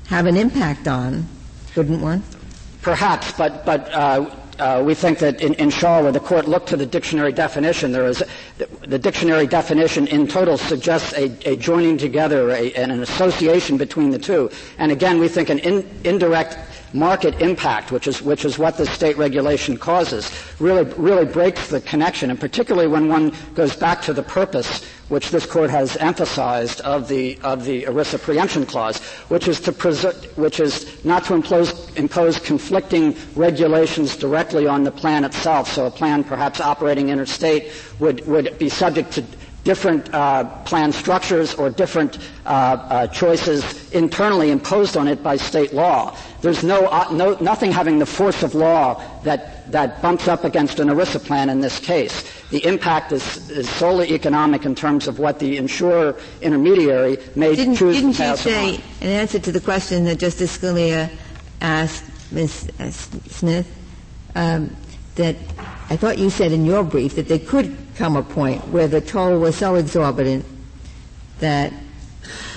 [0.07, 1.27] have an impact on,
[1.73, 2.23] couldn't one?
[2.81, 4.29] Perhaps, but but uh,
[4.61, 7.91] uh, we think that in, in, Shaw, where the court looked to the dictionary definition,
[7.91, 8.23] there is
[8.85, 14.11] the, dictionary definition in total suggests a, a joining together a, and an association between
[14.11, 14.51] the two.
[14.77, 16.59] And again, we think an in, indirect
[16.93, 21.81] market impact, which is, which is what the state regulation causes, really, really breaks the
[21.81, 26.79] connection, and particularly when one goes back to the purpose which this court has emphasized
[26.81, 31.33] of the, of the ERISA preemption clause, which is to preser- which is not to
[31.33, 35.69] impose, impose conflicting regulations directly on the plan itself.
[35.69, 39.25] So a plan perhaps operating interstate would, would be subject to
[39.63, 45.73] different uh, plan structures or different uh, uh, choices internally imposed on it by state
[45.73, 46.15] law.
[46.41, 50.79] There's no, uh, no, nothing having the force of law that, that bumps up against
[50.79, 52.23] an ERISA plan in this case.
[52.49, 57.75] The impact is, is solely economic in terms of what the insurer intermediary may didn't,
[57.75, 58.81] choose didn't to pass you say, on.
[59.01, 61.09] in answer to the question that Justice Scalia
[61.61, 62.69] asked Ms.
[62.79, 63.67] Uh, Smith,
[64.35, 64.75] um,
[65.15, 65.35] that
[65.89, 68.99] I thought you said in your brief that they could come a point where the
[68.99, 70.43] toll was so exorbitant
[71.37, 71.71] that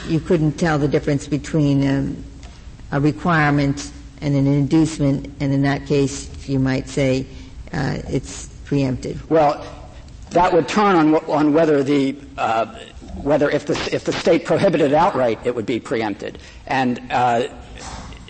[0.06, 2.24] you couldn't tell the difference between um,
[2.92, 7.26] a requirement and an inducement, and in that case, you might say
[7.74, 9.20] uh, it's preempted.
[9.28, 9.62] Well,
[10.30, 12.64] that would turn on, on whether the uh,
[13.22, 17.48] whether if the if the state prohibited outright, it would be preempted, and uh,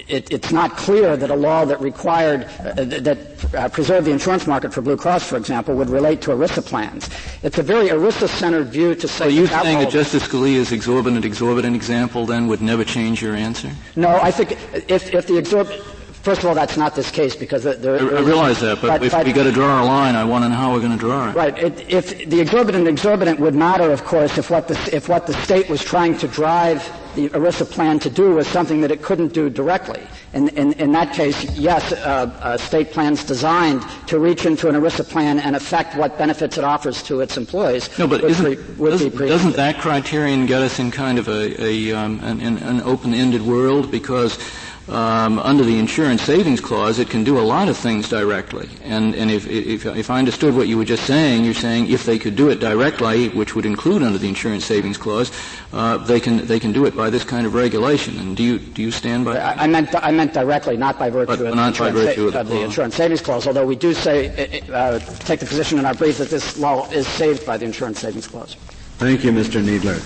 [0.09, 4.47] it, it's not clear that a law that required uh, that uh, preserved the insurance
[4.47, 7.09] market for Blue Cross, for example, would relate to ERISA plans.
[7.43, 9.27] It's a very ERISA-centered view to say.
[9.27, 13.71] Are you saying that Justice Scalia's exorbitant, exorbitant example then would never change your answer?
[13.97, 14.53] No, I think
[14.91, 15.94] if, if the exorbitant
[16.25, 17.97] First of all, that's not this case because there.
[17.97, 20.25] I, I realize that, but, but if but, we got to draw a line, I
[20.25, 21.37] want to know how we're going to draw it.
[21.37, 21.57] Right.
[21.59, 25.35] It, if the exorbitant exorbitant would matter, of course, if what the if what the
[25.43, 26.83] state was trying to drive
[27.15, 30.03] the ERISA plan to do was something that it couldn't do directly.
[30.33, 34.75] In, in, in that case, yes, uh, uh, state plans designed to reach into an
[34.75, 37.97] ERISA plan and affect what benefits it offers to its employees.
[37.99, 41.93] No, but isn't, pre, doesn't, doesn't, that criterion get us in kind of a, a
[41.93, 44.39] um, an, an open-ended world because
[44.89, 48.69] um, under the insurance savings clause, it can do a lot of things directly.
[48.83, 52.05] And, and if, if, if, I understood what you were just saying, you're saying if
[52.05, 55.33] they could do it directly, which would include under the insurance savings clause,
[55.73, 58.19] uh, they can they can do it by this kind of regulation.
[58.19, 59.39] And do you do you stand by?
[59.39, 62.41] I, I meant I meant directly, not by virtue, but, of, not by virtue sa-
[62.41, 63.47] of, the, insurance savings clause.
[63.47, 67.07] Although we do say uh, take the position in our brief that this law is
[67.07, 68.55] saved by the insurance savings clause.
[68.99, 69.63] Thank you, Mr.
[69.63, 69.99] Kneedler.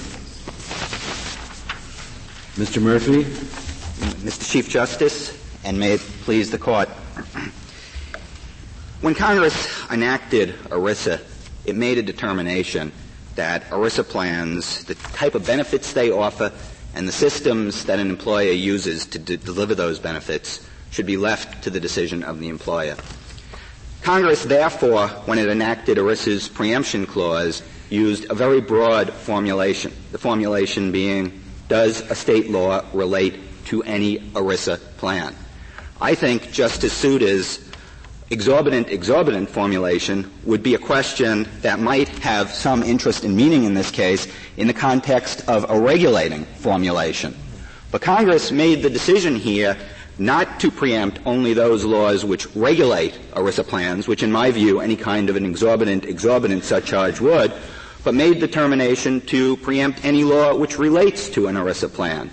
[2.56, 2.80] Mr.
[2.80, 3.67] Murphy.
[3.98, 4.50] Mr.
[4.50, 6.88] Chief Justice, and may it please the Court.
[9.00, 11.20] When Congress enacted ERISA,
[11.64, 12.92] it made a determination
[13.34, 16.52] that ERISA plans, the type of benefits they offer,
[16.94, 21.62] and the systems that an employer uses to d- deliver those benefits should be left
[21.64, 22.96] to the decision of the employer.
[24.02, 29.92] Congress, therefore, when it enacted ERISA's preemption clause, used a very broad formulation.
[30.12, 35.34] The formulation being, does a state law relate to any ERISA plan?
[36.00, 37.68] I think Justice Souter's
[38.30, 43.74] exorbitant, exorbitant formulation would be a question that might have some interest and meaning in
[43.74, 44.26] this case
[44.56, 47.34] in the context of a regulating formulation.
[47.90, 49.76] But Congress made the decision here
[50.18, 54.96] not to preempt only those laws which regulate ERISA plans, which in my view any
[54.96, 57.52] kind of an exorbitant, exorbitant surcharge would,
[58.04, 62.30] but made determination to preempt any law which relates to an ERISA plan.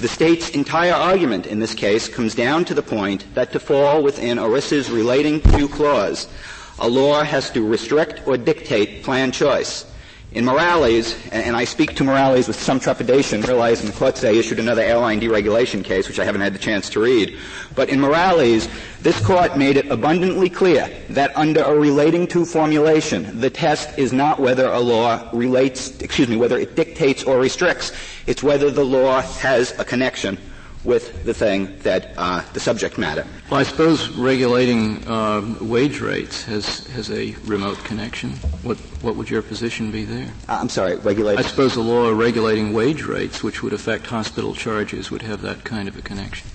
[0.00, 4.02] The state's entire argument in this case comes down to the point that to fall
[4.02, 6.26] within ERISA's relating to clause,
[6.80, 9.86] a law has to restrict or dictate plan choice.
[10.34, 14.58] In Morales, and I speak to Morales with some trepidation, realizing the court today issued
[14.58, 17.38] another airline deregulation case, which I haven't had the chance to read.
[17.76, 18.68] But in Morales,
[19.00, 24.12] this court made it abundantly clear that under a relating to formulation, the test is
[24.12, 27.92] not whether a law relates, excuse me, whether it dictates or restricts.
[28.26, 30.36] It's whether the law has a connection
[30.84, 33.26] with the thing that uh, the subject matter.
[33.50, 38.30] Well, I suppose regulating uh, wage rates has has a remote connection.
[38.62, 40.28] What what would your position be there?
[40.48, 41.44] Uh, I'm sorry, regulating.
[41.44, 45.64] I suppose the law regulating wage rates, which would affect hospital charges, would have that
[45.64, 46.48] kind of a connection.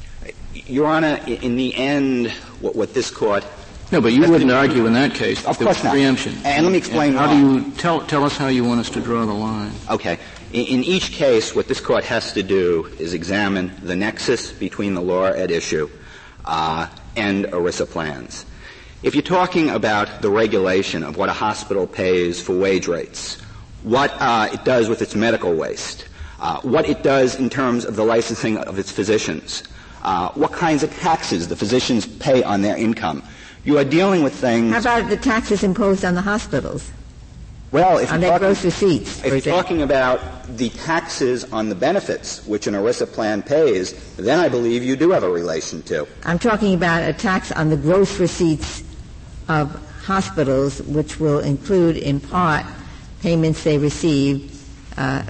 [0.54, 3.46] Your Honor, in the end, what, what this court
[3.92, 5.44] no, but you wouldn't argue in that case.
[5.46, 5.94] Of course not.
[5.94, 6.36] Preemption.
[6.46, 7.14] And let me explain.
[7.14, 9.72] how do you tell tell us how you want us to draw the line?
[9.90, 10.20] Okay.
[10.52, 15.02] In each case, what this court has to do is examine the nexus between the
[15.02, 15.88] law at issue
[16.44, 18.46] uh, and ERISA plans.
[19.04, 23.38] If you're talking about the regulation of what a hospital pays for wage rates,
[23.84, 26.08] what uh, it does with its medical waste,
[26.40, 29.64] uh, what it does in terms of the licensing of its physicians,
[30.02, 33.22] uh, what kinds of taxes the physicians pay on their income,
[33.66, 34.74] you are dealing with things.
[34.74, 36.92] How about the taxes imposed on the hospitals?
[37.72, 40.20] Well, if on you're talking, gross receipts, if you're talking about
[40.58, 45.12] the taxes on the benefits which an ERISA plan pays, then I believe you do
[45.12, 46.08] have a relation to.
[46.24, 48.84] I'm talking about a tax on the gross receipts
[49.50, 52.66] of hospitals, which will include, in part,
[53.22, 54.60] payments they receive
[54.98, 55.24] uh,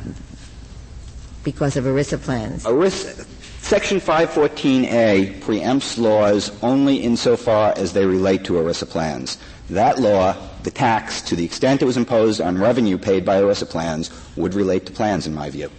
[1.43, 2.63] because of ERISA plans.
[2.63, 3.25] ERISA,
[3.61, 9.37] Section 514A preempts laws only insofar as they relate to ERISA plans.
[9.69, 10.35] That law
[10.69, 14.53] the tax, to the extent it was imposed on revenue paid by ERISA plans, would
[14.53, 15.69] relate to plans, in my view.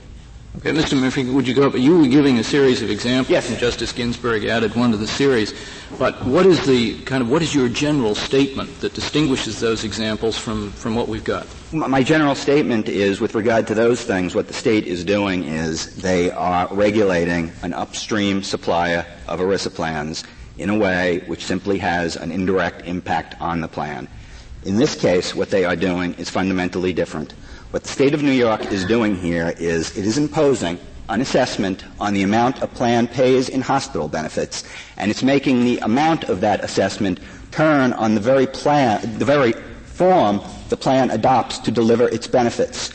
[0.56, 1.00] Okay, Mr.
[1.00, 1.78] Murphy, would you go up?
[1.78, 3.48] You were giving a series of examples, yes.
[3.48, 5.54] and Justice Ginsburg added one to the series.
[5.96, 10.36] But what is the kind of what is your general statement that distinguishes those examples
[10.36, 11.46] from, from what we've got?
[11.72, 15.94] My general statement is, with regard to those things, what the state is doing is
[16.02, 20.24] they are regulating an upstream supplier of ERISA plans
[20.58, 24.08] in a way which simply has an indirect impact on the plan.
[24.64, 27.32] In this case, what they are doing is fundamentally different.
[27.70, 31.84] What the state of New York is doing here is it is imposing an assessment
[31.98, 34.64] on the amount a plan pays in hospital benefits,
[34.98, 37.20] and it's making the amount of that assessment
[37.52, 39.52] turn on the very plan, the very
[39.84, 42.92] form the plan adopts to deliver its benefits.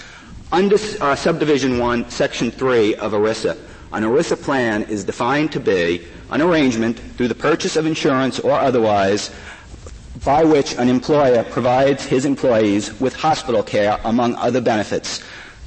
[0.51, 3.57] Under uh, subdivision 1, section 3 of ERISA,
[3.91, 8.51] an ERISA plan is defined to be an arrangement through the purchase of insurance or
[8.51, 9.31] otherwise
[10.23, 15.21] by which an employer provides his employees with hospital care, among other benefits.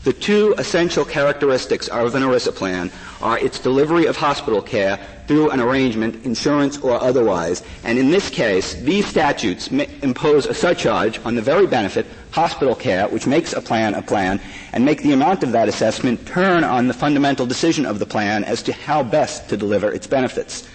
[0.04, 5.50] The two essential characteristics of an ERISA plan are its delivery of hospital care through
[5.50, 7.62] an arrangement, insurance or otherwise.
[7.84, 13.08] And in this case, these statutes impose a surcharge on the very benefit, hospital care,
[13.08, 14.40] which makes a plan a plan,
[14.72, 18.44] and make the amount of that assessment turn on the fundamental decision of the plan
[18.44, 20.66] as to how best to deliver its benefits.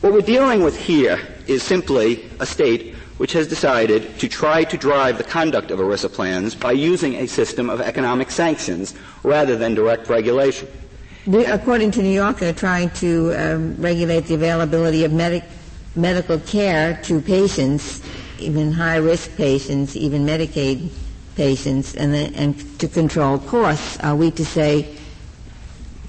[0.00, 4.78] What we're dealing with here is simply a state which has decided to try to
[4.78, 9.74] drive the conduct of ERISA plans by using a system of economic sanctions rather than
[9.74, 10.66] direct regulation.
[11.30, 15.44] According to New York, they're trying to um, regulate the availability of medic-
[15.94, 18.00] medical care to patients,
[18.38, 20.88] even high-risk patients, even Medicaid
[21.36, 24.00] patients, and, the, and to control costs.
[24.00, 24.96] Are we to say,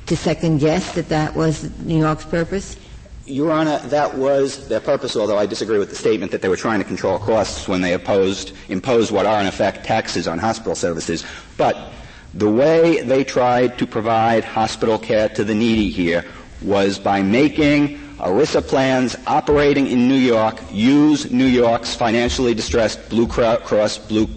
[0.05, 2.77] to second guess that that was New York's purpose?
[3.25, 6.57] Your Honor, that was their purpose, although I disagree with the statement that they were
[6.57, 10.75] trying to control costs when they opposed, imposed what are in effect taxes on hospital
[10.75, 11.23] services.
[11.55, 11.91] But
[12.33, 16.25] the way they tried to provide hospital care to the needy here
[16.61, 23.27] was by making ERISA plans operating in New York use New York's financially distressed Blue
[23.27, 24.27] Cross Blue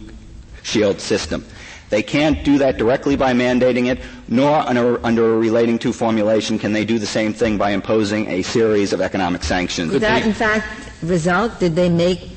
[0.63, 1.45] Shield system.
[1.91, 6.59] They can't do that directly by mandating it, nor under, under, a relating to formulation
[6.59, 9.93] can they do the same thing by imposing a series of economic sanctions.
[9.93, 10.67] Did that, in fact,
[11.03, 11.61] result?
[11.61, 12.31] Did they make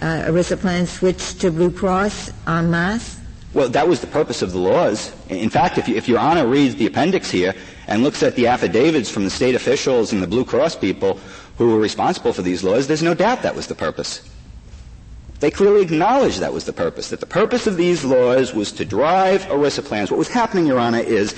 [0.00, 3.18] uh, ERISA plans switch to Blue Cross en masse?
[3.54, 5.12] Well, that was the purpose of the laws.
[5.28, 7.54] In fact, if, you, if Your Honor reads the appendix here
[7.86, 11.18] and looks at the affidavits from the state officials and the Blue Cross people
[11.56, 14.28] who were responsible for these laws, there's no doubt that was the purpose.
[15.40, 18.84] They clearly acknowledged that was the purpose, that the purpose of these laws was to
[18.84, 20.10] drive ERISA plans.
[20.10, 21.34] What was happening, Your Honor, is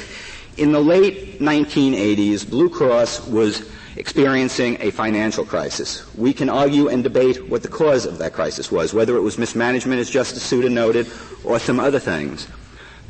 [0.57, 6.03] in the late 1980s, Blue Cross was experiencing a financial crisis.
[6.17, 9.37] We can argue and debate what the cause of that crisis was, whether it was
[9.37, 11.07] mismanagement, as Justice Souter noted,
[11.45, 12.47] or some other things.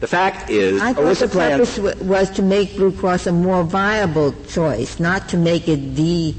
[0.01, 3.62] The fact is, I thought the purpose w- was to make Blue Cross a more
[3.62, 6.34] viable choice, not to make it the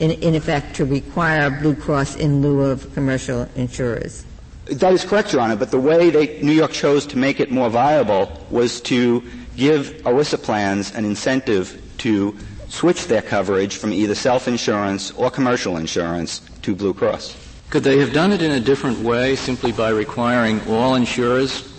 [0.00, 4.24] in, in effect, to require Blue Cross in lieu of commercial insurers.
[4.66, 7.50] That is correct, Your Honor, but the way they, New York chose to make it
[7.50, 9.22] more viable was to
[9.56, 12.36] give ERISA plans an incentive to
[12.68, 17.36] switch their coverage from either self-insurance or commercial insurance to Blue Cross.
[17.70, 21.70] Could they have done it in a different way, simply by requiring all insurers,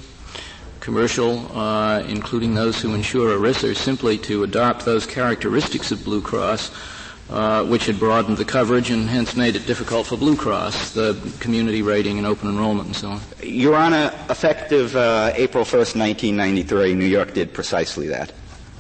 [0.80, 6.72] commercial, uh, including those who insure ERISA, simply to adopt those characteristics of Blue Cross
[7.30, 11.18] uh, which had broadened the coverage and hence made it difficult for Blue Cross, the
[11.40, 13.22] community rating and open enrollment and so on.
[13.42, 18.32] Your Honor, effective uh, April 1st, 1993, New York did precisely that,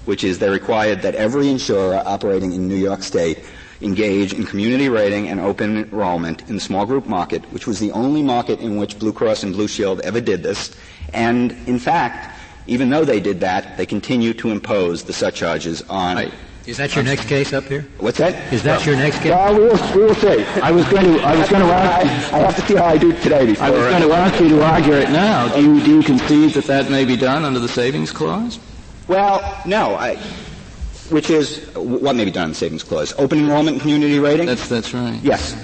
[0.06, 3.44] which is they required that every insurer operating in New York State
[3.82, 7.92] engage in community rating and open enrollment in the small group market, which was the
[7.92, 10.76] only market in which Blue Cross and Blue Shield ever did this.
[11.14, 12.32] And in fact,
[12.68, 16.34] even though they did that, they continue to impose the surcharges on right.
[16.68, 17.86] Is that your next case up here?
[18.00, 18.52] What's that?
[18.52, 19.32] Is that your next case?
[19.32, 20.44] Well, we will, we will see.
[20.62, 22.98] I was going to, I was going to ask, I have to see how I
[22.98, 23.66] do today before.
[23.66, 25.54] I was going to ask you to argue it now.
[25.56, 28.60] Do you, do you concede that that may be done under the savings clause?
[29.08, 29.96] Well, no.
[29.96, 30.16] I,
[31.12, 33.14] which is, what may be done in the savings clause?
[33.20, 34.48] Open enrollment and community rating?
[34.48, 35.20] That's, that's right.
[35.22, 35.56] Yes.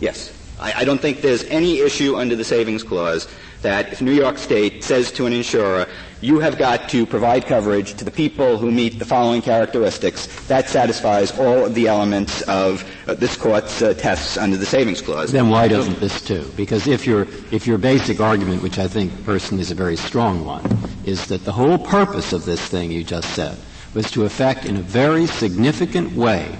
[0.00, 0.30] Yes.
[0.60, 3.26] I, I don't think there's any issue under the savings clause
[3.62, 5.86] that if New York State says to an insurer,
[6.20, 10.26] you have got to provide coverage to the people who meet the following characteristics.
[10.48, 15.00] That satisfies all of the elements of uh, this court's uh, tests under the savings
[15.00, 15.32] clause.
[15.32, 16.50] Then why doesn't this too?
[16.56, 20.44] Because if your if your basic argument, which I think personally is a very strong
[20.44, 20.64] one,
[21.04, 23.56] is that the whole purpose of this thing you just said
[23.94, 26.56] was to affect in a very significant way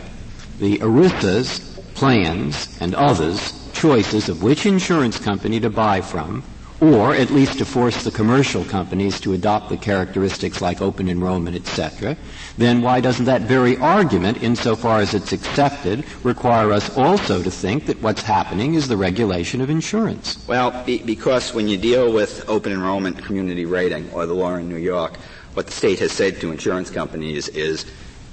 [0.58, 1.69] the ERISA's
[2.00, 6.42] plans and others choices of which insurance company to buy from
[6.80, 11.54] or at least to force the commercial companies to adopt the characteristics like open enrollment,
[11.54, 12.16] etc.,
[12.56, 17.84] then why doesn't that very argument, insofar as it's accepted, require us also to think
[17.84, 20.42] that what's happening is the regulation of insurance?
[20.48, 24.70] Well, be, because when you deal with open enrollment community rating or the law in
[24.70, 25.18] New York,
[25.52, 27.84] what the state has said to insurance companies is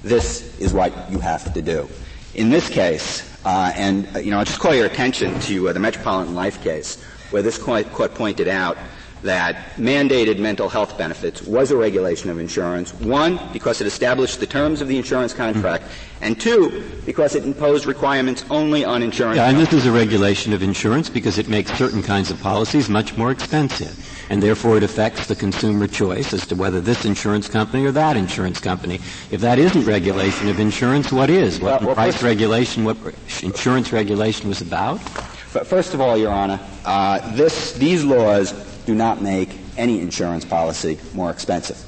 [0.02, 1.86] this is what you have to do.
[2.34, 5.72] In this case, uh, and uh, you know, I'll just call your attention to uh,
[5.72, 8.76] the Metropolitan Life case, where this court pointed out
[9.22, 12.94] that mandated mental health benefits was a regulation of insurance.
[12.94, 15.84] One, because it established the terms of the insurance contract,
[16.20, 19.36] and two, because it imposed requirements only on insurance.
[19.36, 22.88] Yeah, and this is a regulation of insurance because it makes certain kinds of policies
[22.88, 23.96] much more expensive.
[24.30, 28.16] And therefore it affects the consumer choice as to whether this insurance company or that
[28.16, 28.96] insurance company.
[29.30, 31.60] If that isn't regulation of insurance, what is?
[31.60, 32.96] What well, well, price regulation, what
[33.42, 34.98] insurance regulation was about?
[34.98, 38.52] First of all, Your Honor, uh, this, these laws
[38.84, 41.82] do not make any insurance policy more expensive.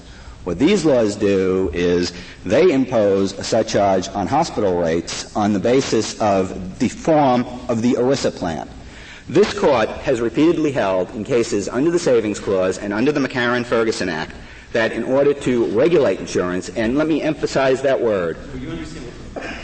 [0.44, 2.12] What these laws do is
[2.44, 7.92] they impose a surcharge on hospital rates on the basis of the form of the
[7.92, 8.68] ERISA plan.
[9.30, 14.08] This court has repeatedly held in cases under the Savings Clause and under the McCarran-Ferguson
[14.08, 14.34] Act
[14.72, 18.36] that in order to regulate insurance, and let me emphasize that word,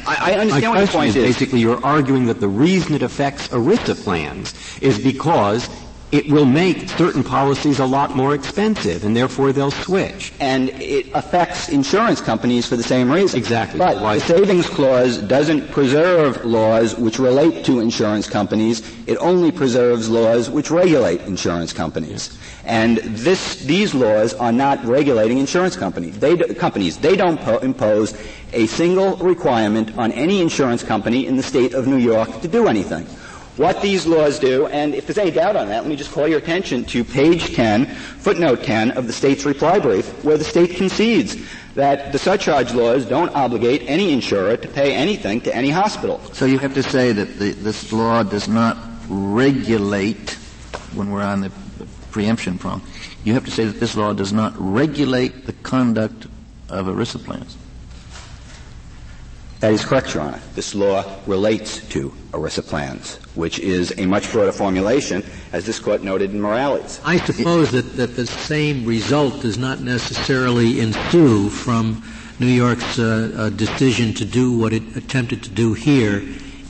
[0.07, 1.25] I, understand My what question point is, is.
[1.25, 5.69] Basically, you're arguing that the reason it affects ERISA plans is because
[6.13, 10.33] it will make certain policies a lot more expensive, and therefore they'll switch.
[10.39, 13.39] And it affects insurance companies for the same reason.
[13.39, 13.79] Exactly.
[13.79, 14.15] But Why?
[14.15, 18.83] the savings clause doesn't preserve laws which relate to insurance companies.
[19.09, 22.39] It only preserves laws which regulate insurance companies.
[22.65, 26.19] And this, these laws are not regulating insurance companies.
[26.19, 26.99] They, companies.
[26.99, 28.17] They don't po- impose
[28.53, 32.69] a single requirement on any insurance company in the state of New York to do
[32.69, 33.07] anything
[33.57, 36.29] what these laws do, and if there's any doubt on that, let me just call
[36.29, 40.77] your attention to page 10, footnote 10 of the state's reply brief, where the state
[40.77, 41.37] concedes
[41.75, 46.21] that the surcharge laws don't obligate any insurer to pay anything to any hospital.
[46.33, 48.77] So you have to say that the, this law does not
[49.09, 50.33] regulate,
[50.95, 51.53] when we're on the
[52.11, 52.83] preemption prong.
[53.25, 56.27] You have to say that this law does not regulate the conduct
[56.69, 57.57] of ERISA plans.
[59.61, 60.41] That is correct, Your Honor.
[60.55, 66.03] This law relates to ERISA plans, which is a much broader formulation, as this court
[66.03, 67.01] noted in Morales.
[67.05, 72.03] I suppose that, that the same result does not necessarily ensue from
[72.39, 76.23] New York's uh, uh, decision to do what it attempted to do here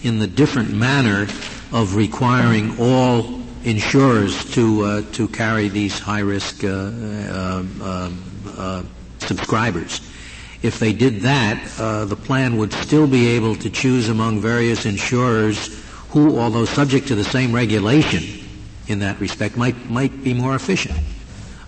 [0.05, 1.23] in the different manner
[1.73, 7.65] of requiring all insurers to uh, to carry these high risk uh, uh,
[8.57, 8.83] uh,
[9.19, 10.01] subscribers.
[10.67, 14.85] If they did that, uh, the plan would still be able to choose among various
[14.85, 18.25] insurers who, although subject to the same regulation
[18.89, 20.99] in that respect, might might be more efficient.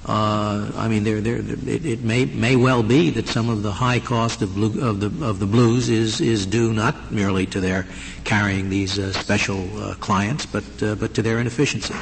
[0.08, 1.26] Uh, I mean, it,
[1.68, 5.26] it, may may well be that some of the high cost of, blue, of the
[5.26, 7.86] of the blues is is due not merely to their
[8.24, 11.92] carrying these uh, special uh, clients, but uh, but to their inefficiency.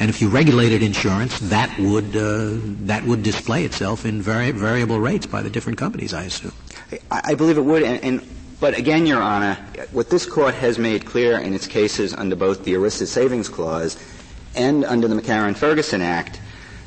[0.00, 2.58] And if you regulated insurance, that would uh,
[2.90, 6.52] that would display itself in vari- variable rates by the different companies, I assume.
[7.12, 9.54] I, I believe it would, and, and but again, Your Honor,
[9.92, 13.96] what this court has made clear in its cases under both the ERISA Savings Clause
[14.56, 16.40] and under the McCarran-Ferguson Act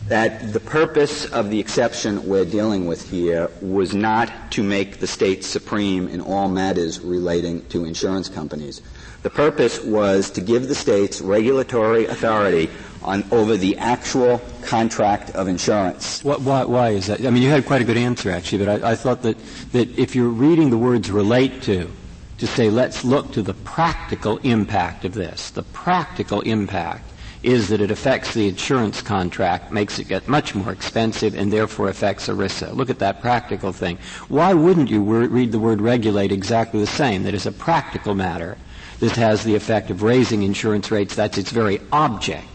[0.07, 5.07] that the purpose of the exception we're dealing with here was not to make the
[5.07, 8.81] state supreme in all matters relating to insurance companies.
[9.23, 12.69] The purpose was to give the states regulatory authority
[13.01, 16.23] on over the actual contract of insurance.
[16.23, 17.25] What, why, why, is that?
[17.25, 19.37] I mean, you had quite a good answer actually, but I, I thought that,
[19.71, 21.89] that if you're reading the words relate to,
[22.37, 27.09] to say let's look to the practical impact of this, the practical impact
[27.45, 31.89] is that it affects the insurance contract, makes it get much more expensive, and therefore
[31.89, 32.75] affects ERISA.
[32.75, 33.99] Look at that practical thing.
[34.27, 37.23] Why wouldn't you read the word regulate exactly the same?
[37.23, 38.57] That is a practical matter.
[38.99, 41.15] This has the effect of raising insurance rates.
[41.15, 42.47] That's its very object.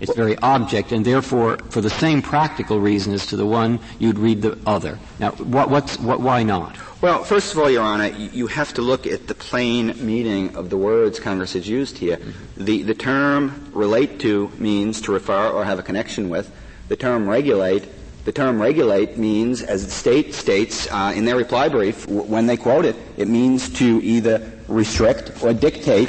[0.00, 4.18] Its very object, and therefore, for the same practical reason as to the one, you'd
[4.18, 4.98] read the other.
[5.20, 6.76] Now, what, what, why not?
[7.02, 10.70] Well, first of all, Your Honor, you have to look at the plain meaning of
[10.70, 12.16] the words Congress has used here.
[12.16, 12.64] Mm-hmm.
[12.64, 16.48] The, the term relate to means to refer or have a connection with.
[16.86, 17.88] The term regulate,
[18.24, 22.46] the term regulate means, as the state states uh, in their reply brief w- when
[22.46, 26.08] they quote it, it means to either restrict or dictate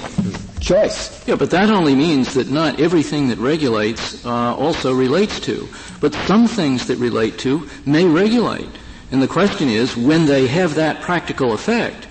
[0.59, 1.27] choice.
[1.27, 5.67] Yeah, but that only means that not everything that regulates uh, also relates to.
[6.01, 8.69] But some things that relate to may regulate.
[9.14, 12.05] And the question is, when they have that practical effect,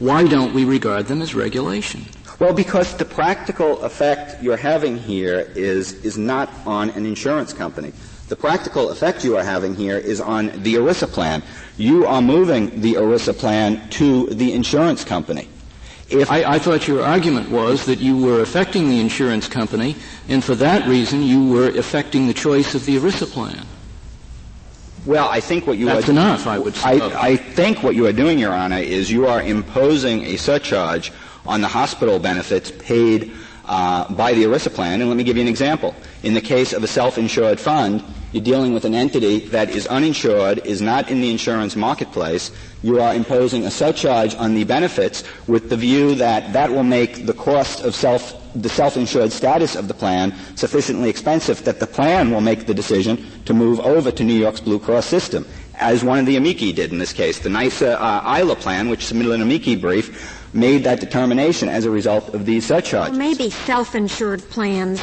[0.00, 2.04] why don't we regard them as regulation?
[2.40, 7.92] Well, because the practical effect you're having here is, is not on an insurance company.
[8.28, 11.44] The practical effect you are having here is on the ERISA plan.
[11.76, 15.48] You are moving the ERISA plan to the insurance company.
[16.10, 19.94] If I, I, thought your argument was that you were affecting the insurance company,
[20.28, 23.64] and for that reason you were affecting the choice of the ERISA plan.
[25.06, 28.06] Well, I think what you That's are, enough, I would I, I think what you
[28.06, 31.12] are doing, Your Honor, is you are imposing a surcharge
[31.46, 33.32] on the hospital benefits paid
[33.64, 35.00] uh, by the ERISA plan.
[35.00, 35.94] And let me give you an example.
[36.22, 40.58] In the case of a self-insured fund, you're dealing with an entity that is uninsured,
[40.66, 42.50] is not in the insurance marketplace.
[42.82, 47.26] You are imposing a surcharge on the benefits with the view that that will make
[47.26, 52.30] the cost of self the self-insured status of the plan sufficiently expensive that the plan
[52.30, 56.18] will make the decision to move over to New York's Blue Cross system, as one
[56.18, 57.38] of the amici did in this case.
[57.38, 61.90] The NYSA uh, ILA plan, which submitted an amici brief, made that determination as a
[61.90, 63.10] result of these surcharges.
[63.16, 65.00] Well, maybe self-insured plans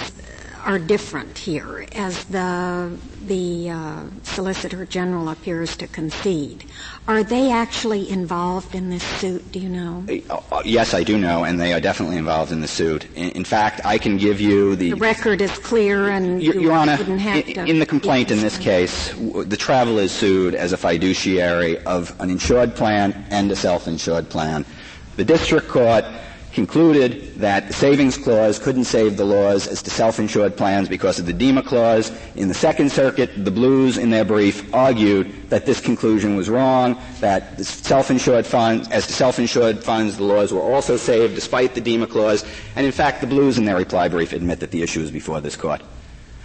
[0.66, 2.98] are different here, as the
[3.28, 6.66] the uh, Solicitor General appears to concede.
[7.08, 9.52] Are they actually involved in this suit?
[9.52, 10.06] Do you know?
[10.30, 13.06] Uh, uh, yes, I do know, and they are definitely involved in the suit.
[13.16, 14.92] In, in fact, I can give you the.
[14.92, 18.58] The record is clear, and Your, you Your Honor, in, in, the complaint in this
[18.58, 24.30] case, the traveler is sued as a fiduciary of an insured plan and a self-insured
[24.30, 24.66] plan.
[25.16, 26.06] The district court
[26.56, 31.26] concluded that the savings clause couldn't save the laws as to self-insured plans because of
[31.26, 32.12] the deemer clause.
[32.36, 36.98] In the Second Circuit, the Blues, in their brief, argued that this conclusion was wrong,
[37.20, 42.08] that self-insured funds, as to self-insured funds, the laws were also saved despite the deemer
[42.08, 42.46] clause.
[42.76, 45.42] And in fact, the Blues, in their reply brief, admit that the issue is before
[45.42, 45.82] this court.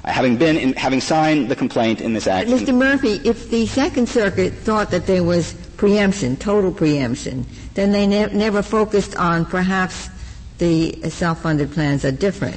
[0.05, 2.59] Uh, having been, in, having signed the complaint in this action.
[2.59, 2.75] Mr.
[2.75, 8.31] Murphy, if the Second Circuit thought that there was preemption, total preemption, then they ne-
[8.35, 10.11] never focused on perhaps
[10.59, 12.57] the self-funded plans are different.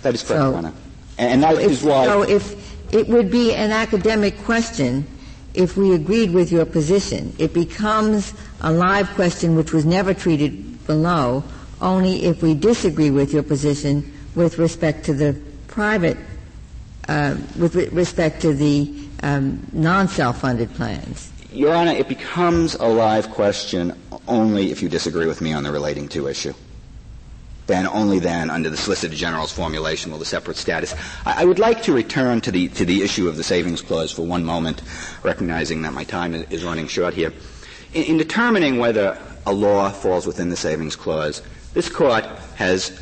[0.00, 0.72] That is correct, so, Anna.
[1.18, 2.06] And that so is if, why.
[2.06, 5.06] So if it would be an academic question
[5.52, 7.34] if we agreed with your position.
[7.38, 11.44] It becomes a live question which was never treated below,
[11.82, 16.16] only if we disagree with your position with respect to the private
[17.06, 18.90] uh, with respect to the
[19.22, 21.31] um, non-self-funded plans?
[21.52, 23.92] Your Honor, it becomes a live question
[24.26, 26.54] only if you disagree with me on the relating to issue.
[27.66, 30.94] Then, only then, under the Solicitor General's formulation, will the separate status.
[31.26, 34.10] I, I, would like to return to the to the issue of the savings clause
[34.10, 34.82] for one moment,
[35.22, 37.32] recognizing that my time is running short here.
[37.92, 41.42] In, in determining whether a law falls within the savings clause,
[41.74, 42.24] this court
[42.56, 42.98] has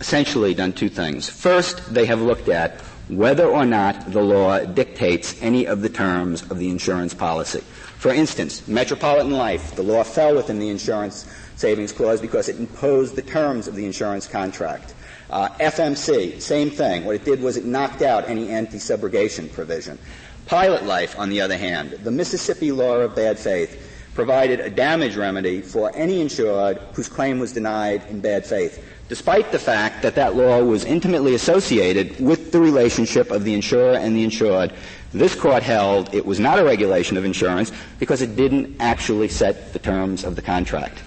[0.00, 1.28] essentially done two things.
[1.28, 6.42] First, they have looked at whether or not the law dictates any of the terms
[6.50, 7.62] of the insurance policy.
[8.04, 11.26] For instance, Metropolitan Life, the law fell within the insurance
[11.56, 14.92] savings clause because it imposed the terms of the insurance contract.
[15.30, 17.06] Uh, FMC, same thing.
[17.06, 19.98] What it did was it knocked out any anti-subrogation provision.
[20.44, 25.16] Pilot Life, on the other hand, the Mississippi law of bad faith provided a damage
[25.16, 30.14] remedy for any insured whose claim was denied in bad faith, despite the fact that
[30.14, 34.72] that law was intimately associated with the relationship of the insurer and the insured.
[35.12, 39.72] This court held it was not a regulation of insurance because it didn't actually set
[39.72, 41.02] the terms of the contract.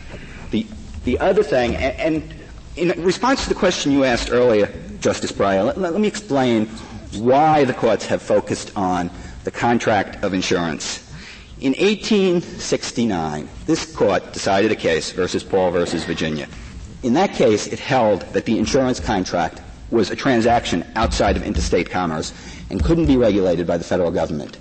[0.51, 0.65] The,
[1.03, 2.33] the other thing, and, and
[2.77, 4.71] in response to the question you asked earlier,
[5.01, 6.67] Justice Breyer, let, let me explain
[7.17, 9.09] why the courts have focused on
[9.43, 11.03] the contract of insurance.
[11.59, 16.47] In 1869, this court decided a case versus Paul versus Virginia.
[17.03, 21.89] In that case, it held that the insurance contract was a transaction outside of interstate
[21.89, 22.33] commerce
[22.69, 24.57] and couldn't be regulated by the federal government.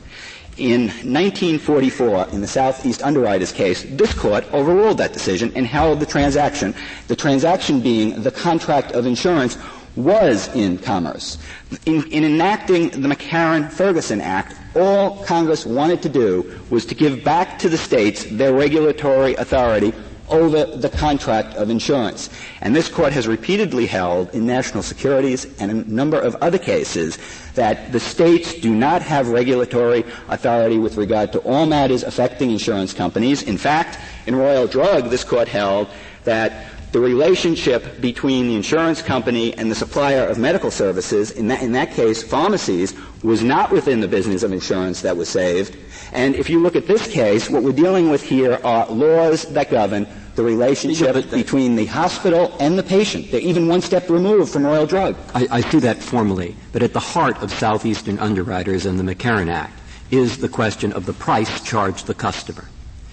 [0.57, 6.07] In 1944, in the Southeast Underwriters case, this court overruled that decision and held the
[6.07, 6.75] transaction,
[7.09, 9.59] the transaction being the contract of insurance,
[9.97, 11.39] was in commerce.
[11.87, 17.59] In, in enacting the McCarran-Ferguson Act, all Congress wanted to do was to give back
[17.59, 19.93] to the states their regulatory authority
[20.29, 22.31] over the contract of insurance.
[22.61, 27.19] And this court has repeatedly held in national securities and a number of other cases
[27.55, 32.93] that the states do not have regulatory authority with regard to all matters affecting insurance
[32.93, 33.43] companies.
[33.43, 35.89] In fact, in Royal Drug, this court held
[36.25, 41.63] that the relationship between the insurance company and the supplier of medical services, in that,
[41.63, 45.77] in that case, pharmacies, was not within the business of insurance that was saved.
[46.17, 49.71] And if you look at this case, what we're dealing with here are laws that
[49.71, 53.31] govern the relationship yeah, between the hospital and the patient.
[53.31, 55.15] They're even one step removed from Royal Drug.
[55.35, 59.51] I, I see that formally, but at the heart of Southeastern Underwriters and the McCarran
[59.51, 59.79] Act
[60.11, 62.65] is the question of the price charged the customer.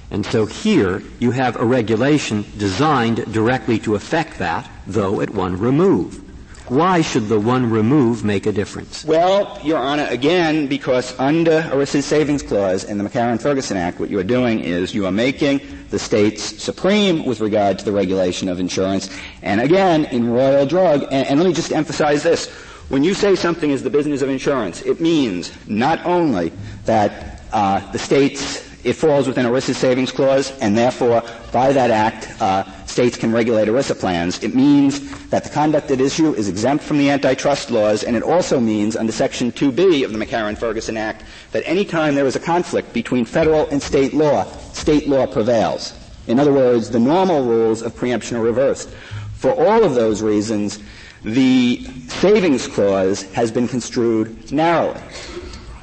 [0.10, 5.60] And so here you have a regulation designed directly to affect that, though at one
[5.60, 6.22] remove.
[6.70, 9.04] Why should the one remove make a difference?
[9.04, 14.18] Well, Your Honor, again, because under ERISA's savings clause and the McCarran-Ferguson Act, what you
[14.20, 15.60] are doing is you are making
[15.90, 19.10] the states supreme with regard to the regulation of insurance.
[19.42, 22.50] And again, in Royal Drug, and, and let me just emphasize this.
[22.88, 26.54] When you say something is the business of insurance, it means not only
[26.86, 32.30] that uh, the states it falls within ERISA's savings clause, and therefore, by that act,
[32.42, 34.44] uh, states can regulate ERISA plans.
[34.44, 38.24] It means that the conduct at issue is exempt from the antitrust laws, and it
[38.24, 42.40] also means, under Section 2B of the McCarran-Ferguson Act, that any time there is a
[42.40, 45.94] conflict between federal and state law, state law prevails.
[46.28, 48.90] In other words, the normal rules of preemption are reversed.
[49.36, 50.80] For all of those reasons,
[51.24, 55.02] the savings clause has been construed narrowly.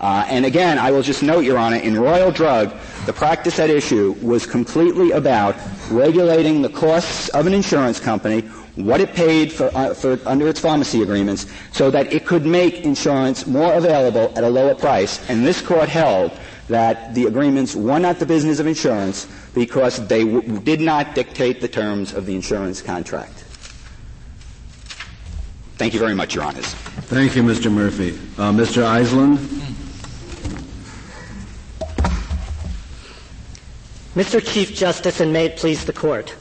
[0.00, 2.72] Uh, and again, I will just note, Your Honor, in Royal Drug,
[3.04, 5.56] the practice at issue was completely about
[5.90, 8.40] regulating the costs of an insurance company,
[8.76, 12.80] what it paid for, uh, for under its pharmacy agreements, so that it could make
[12.80, 15.20] insurance more available at a lower price.
[15.28, 16.32] And this court held
[16.68, 21.60] that the agreements were not the business of insurance because they w- did not dictate
[21.60, 23.44] the terms of the insurance contract.
[25.76, 26.66] Thank you very much, Your Honors.
[27.10, 27.70] Thank you, Mr.
[27.72, 28.10] Murphy.
[28.38, 28.82] Uh, Mr.
[28.84, 29.38] Eisland?
[34.14, 34.44] Mr.
[34.44, 36.34] Chief Justice, and may it please the Court,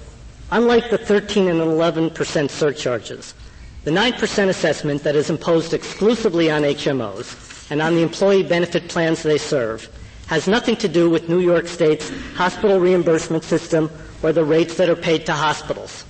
[0.51, 3.35] unlike the 13 and 11 percent surcharges,
[3.83, 8.87] the 9 percent assessment that is imposed exclusively on HMOs and on the employee benefit
[8.89, 9.87] plans they serve
[10.25, 13.89] has nothing to do with New York State's hospital reimbursement system
[14.23, 16.05] or the rates that are paid to hospitals.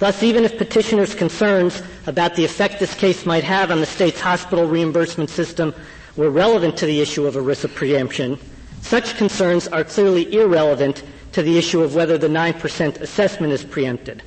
[0.00, 4.20] Thus, even if petitioners' concerns about the effect this case might have on the state's
[4.20, 5.72] hospital reimbursement system
[6.16, 8.38] were relevant to the issue of ERISA preemption,
[8.84, 14.22] such concerns are clearly irrelevant to the issue of whether the 9% assessment is preempted.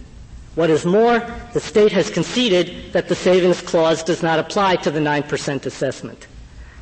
[0.56, 1.20] What is more,
[1.54, 6.26] the state has conceded that the savings clause does not apply to the 9% assessment.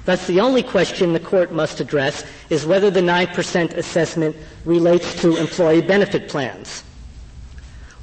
[0.05, 5.35] Thus, the only question the court must address is whether the 9% assessment relates to
[5.35, 6.81] employee benefit plans.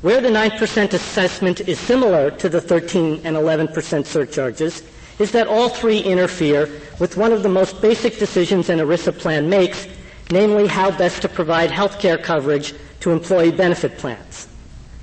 [0.03, 4.83] Where the 9% assessment is similar to the 13 and 11% surcharges
[5.19, 9.49] is that all three interfere with one of the most basic decisions an ERISA plan
[9.49, 9.87] makes,
[10.31, 14.49] namely how best to provide health care coverage to employee benefit plans.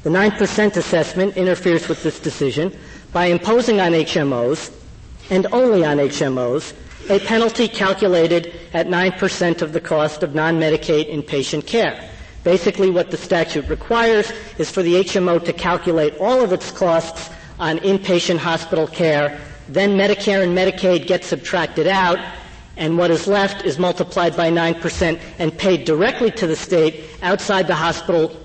[0.04, 2.76] The 9% assessment interferes with this decision
[3.12, 4.72] by imposing on HMOs,
[5.30, 6.74] and only on HMOs,
[7.10, 12.10] a penalty calculated at 9% of the cost of non-Medicaid inpatient care.
[12.44, 17.30] Basically, what the statute requires is for the HMO to calculate all of its costs
[17.60, 19.40] on inpatient hospital care,
[19.70, 22.18] then Medicare and Medicaid get subtracted out,
[22.76, 27.68] and what is left is multiplied by 9% and paid directly to the state outside
[27.68, 28.36] the hospital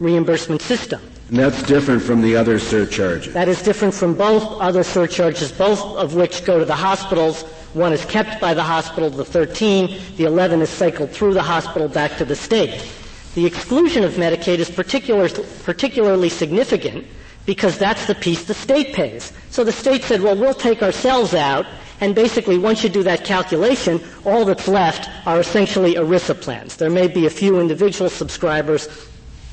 [0.00, 1.00] reimbursement system.
[1.28, 3.32] And that's different from the other surcharges.
[3.32, 7.42] That is different from both other surcharges, both of which go to the hospitals.
[7.74, 11.88] One is kept by the hospital, the 13, the 11 is cycled through the hospital
[11.88, 12.90] back to the state.
[13.34, 15.28] The exclusion of Medicaid is particular,
[15.64, 17.06] particularly significant
[17.46, 19.32] because that's the piece the state pays.
[19.50, 21.64] So the state said, well, we'll take ourselves out,
[22.00, 26.76] and basically once you do that calculation, all that's left are essentially ERISA plans.
[26.76, 28.88] There may be a few individual subscribers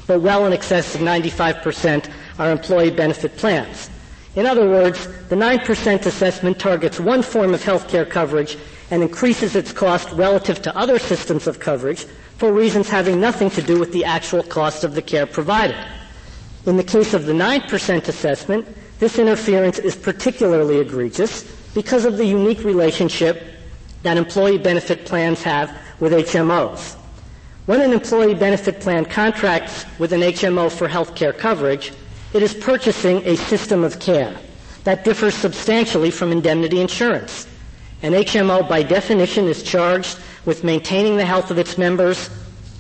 [0.08, 3.90] but well in excess of 95% are employee benefit plans.
[4.36, 8.58] In other words, the 9% assessment targets one form of health care coverage
[8.90, 12.06] and increases its cost relative to other systems of coverage
[12.38, 15.78] for reasons having nothing to do with the actual cost of the care provided.
[16.66, 18.68] In the case of the 9% assessment,
[19.00, 21.44] this interference is particularly egregious
[21.74, 23.44] because of the unique relationship
[24.04, 26.96] that employee benefit plans have with HMOs.
[27.66, 31.92] When an employee benefit plan contracts with an HMO for health care coverage,
[32.34, 34.36] it is purchasing a system of care
[34.84, 37.48] that differs substantially from indemnity insurance.
[38.02, 42.30] An HMO, by definition, is charged with maintaining the health of its members,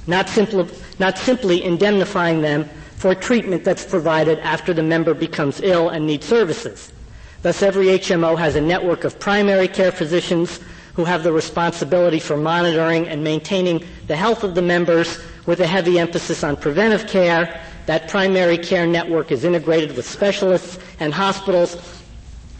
[0.06, 0.68] not, simply,
[1.00, 2.70] not simply indemnifying them
[3.04, 6.94] for treatment that's provided after the member becomes ill and needs services.
[7.42, 10.62] Thus, every HMO has a network of primary care physicians
[10.94, 15.68] who have the responsibility for monitoring and maintaining the health of the members with a
[15.68, 17.62] heavy emphasis on preventive care.
[17.88, 21.76] That primary care network is integrated with specialists and hospitals,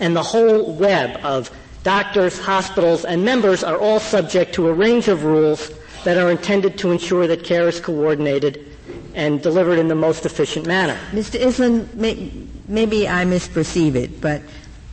[0.02, 1.50] and the whole web of
[1.84, 5.72] doctors, hospitals, and members are all subject to a range of rules
[6.04, 8.73] that are intended to ensure that care is coordinated
[9.14, 10.98] and delivered in the most efficient manner.
[11.12, 11.40] Mr.
[11.40, 12.32] Iselin, may,
[12.68, 14.42] maybe I misperceive it, but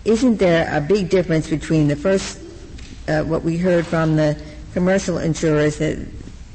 [0.04, 2.38] isn't there a big difference between the first
[3.08, 4.40] uh, what we heard from the
[4.72, 5.98] commercial insurers that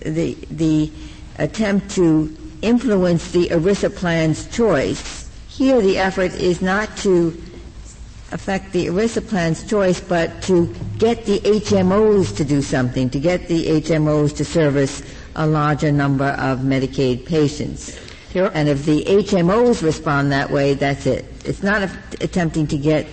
[0.02, 0.92] the the
[1.38, 5.30] attempt to influence the ERISA plan's choice.
[5.50, 7.42] Here, the effort is not to
[8.32, 13.48] affect the ERISA plan's choice, but to get the HMOs to do something, to get
[13.48, 15.04] the HMOs to service
[15.36, 18.00] a larger number of Medicaid patients.
[18.32, 18.52] Here.
[18.54, 21.26] And if the HMOs respond that way, that's it.
[21.46, 23.08] It's not a- attempting to get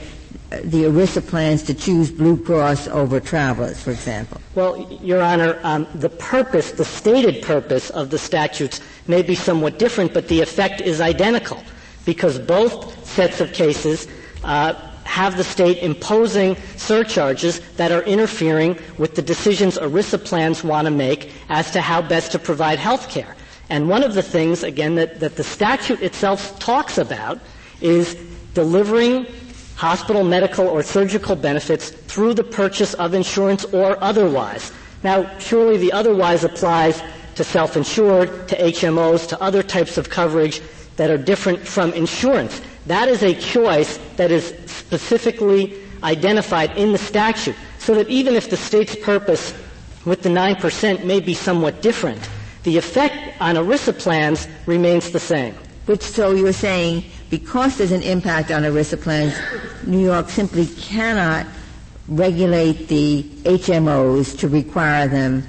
[0.64, 4.40] the ERISA plans to choose Blue Cross over Travelers, for example?
[4.54, 9.78] Well, Your Honor, um, the purpose, the stated purpose of the statutes may be somewhat
[9.78, 11.62] different, but the effect is identical
[12.04, 14.08] because both sets of cases
[14.44, 14.74] uh,
[15.12, 20.90] have the state imposing surcharges that are interfering with the decisions ERISA plans want to
[20.90, 23.36] make as to how best to provide health care.
[23.68, 27.38] And one of the things, again, that, that the statute itself talks about
[27.82, 28.14] is
[28.54, 29.26] delivering
[29.76, 34.72] hospital, medical, or surgical benefits through the purchase of insurance or otherwise.
[35.02, 37.02] Now, surely the otherwise applies
[37.34, 40.62] to self-insured, to HMOs, to other types of coverage
[40.96, 42.62] that are different from insurance.
[42.86, 48.50] That is a choice that is specifically identified in the statute, so that even if
[48.50, 49.54] the state's purpose
[50.04, 52.28] with the 9% may be somewhat different,
[52.64, 55.54] the effect on ERISA plans remains the same.
[55.86, 59.34] Which, so you're saying because there's an impact on ERISA plans,
[59.86, 61.46] New York simply cannot
[62.08, 65.42] regulate the HMOs to require them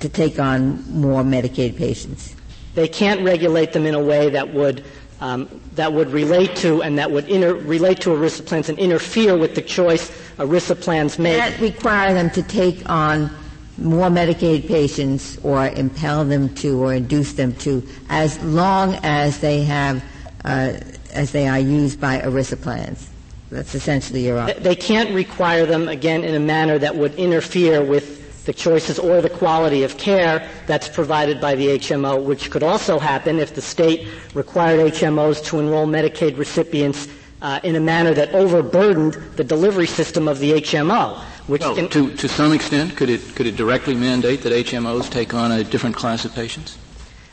[0.00, 2.34] to take on more Medicaid patients.
[2.74, 4.84] They can't regulate them in a way that would
[5.20, 9.36] um, that would relate to and that would inter- relate to ERISA plans and interfere
[9.36, 11.38] with the choice ERISA plans make.
[11.38, 13.30] Can't require them to take on
[13.78, 19.62] more Medicaid patients or impel them to or induce them to, as long as they
[19.64, 20.02] have
[20.44, 20.74] uh,
[21.12, 23.08] as they are used by ERISA plans.
[23.50, 24.64] That's essentially your argument.
[24.64, 29.20] They can't require them, again, in a manner that would interfere with the choices or
[29.20, 33.62] the quality of care that's provided by the HMO, which could also happen if the
[33.62, 37.08] state required HMOs to enroll Medicaid recipients
[37.42, 41.18] uh, in a manner that overburdened the delivery system of the HMO.
[41.46, 45.10] Which well, can, to, to some extent, could it, could it directly mandate that HMOs
[45.10, 46.78] take on a different class of patients?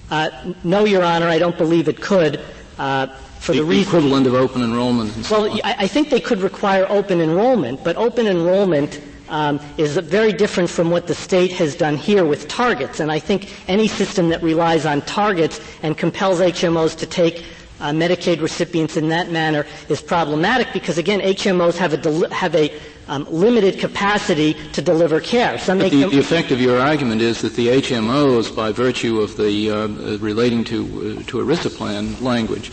[0.10, 2.42] Uh, no, Your Honor, I don't believe it could.
[2.78, 3.08] Uh,
[3.40, 5.16] for the, the reason equivalent of open enrollment.
[5.32, 9.02] well, so I, I think they could require open enrollment, but open enrollment
[9.32, 13.00] um, is very different from what the state has done here with targets.
[13.00, 17.46] And I think any system that relies on targets and compels HMOs to take
[17.80, 22.54] uh, Medicaid recipients in that manner is problematic because again, HMOs have a deli- have
[22.56, 22.72] a
[23.08, 25.58] um, limited capacity to deliver care.
[25.58, 29.72] Some the, the, effect of your argument is that the HMOs, by virtue of the
[29.72, 29.88] uh,
[30.20, 32.72] relating to uh, to ERISA plan language,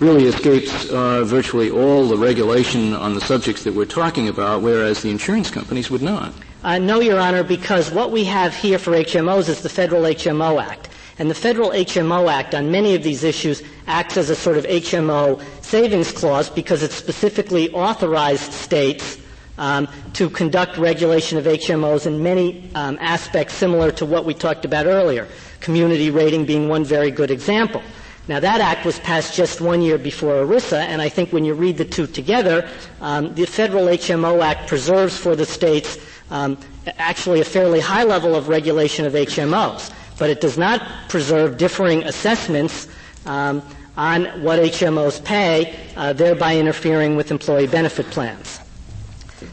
[0.00, 5.02] really escapes uh, virtually all the regulation on the subjects that we're talking about, whereas
[5.02, 6.32] the insurance companies would not.
[6.62, 10.62] Uh, no, Your Honor, because what we have here for HMOs is the Federal HMO
[10.62, 10.88] Act.
[11.18, 14.64] And the Federal HMO Act on many of these issues acts as a sort of
[14.66, 19.18] HMO savings clause because it specifically authorized states
[19.58, 24.64] um, to conduct regulation of HMOs in many um, aspects similar to what we talked
[24.64, 25.26] about earlier,
[25.58, 27.82] community rating being one very good example.
[28.28, 31.54] Now that act was passed just one year before ERISA, and I think when you
[31.54, 32.68] read the two together,
[33.00, 35.98] um, the Federal HMO Act preserves for the states
[36.30, 36.58] um,
[36.98, 42.02] actually a fairly high level of regulation of HMOs but it does not preserve differing
[42.04, 42.88] assessments
[43.24, 43.62] um,
[43.96, 48.60] on what HMOs pay, uh, thereby interfering with employee benefit plans.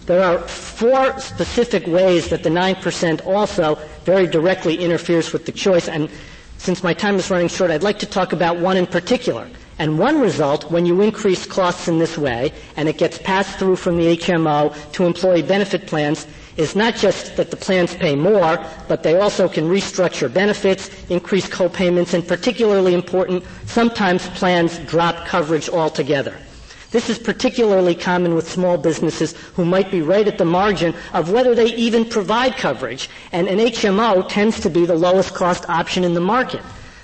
[0.07, 5.88] There are four specific ways that the 9% also very directly interferes with the choice,
[5.88, 6.09] and
[6.66, 9.47] since my time is running short, I'd like to talk about one in particular.
[9.78, 13.76] And one result, when you increase costs in this way, and it gets passed through
[13.76, 16.26] from the HMO to employee benefit plans,
[16.57, 18.57] is not just that the plans pay more,
[18.88, 25.70] but they also can restructure benefits, increase co-payments, and particularly important, sometimes plans drop coverage
[25.70, 26.36] altogether.
[26.95, 31.29] This is particularly common with small businesses who might be right at the margin of
[31.29, 36.05] whether they even provide coverage, and an HMO tends to be the lowest cost option
[36.05, 36.61] in the market.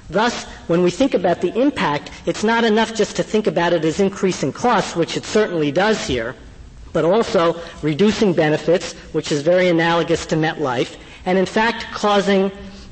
[0.09, 3.83] Thus, when we think about the impact, it's not enough just to think about it
[3.83, 6.37] as increasing costs, which it certainly does here,
[6.93, 12.49] but also reducing benefits, which is very analogous to MetLife, and in fact causing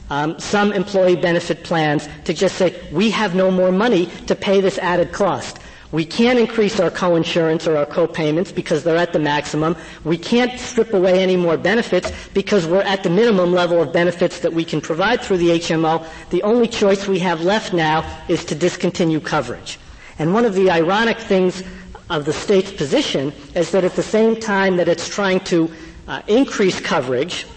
[0.09, 4.59] um, some employee benefit plans to just say, we have no more money to pay
[4.59, 5.58] this added cost.
[5.91, 9.75] We can't increase our coinsurance or our co-payments because they're at the maximum.
[10.03, 14.39] We can't strip away any more benefits because we're at the minimum level of benefits
[14.41, 16.05] that we can provide through the HMO.
[16.29, 19.79] The only choice we have left now is to discontinue coverage.
[20.19, 21.63] And one of the ironic things
[22.09, 25.71] of the state's position is that at the same time that it's trying to
[26.07, 27.47] uh, increase coverage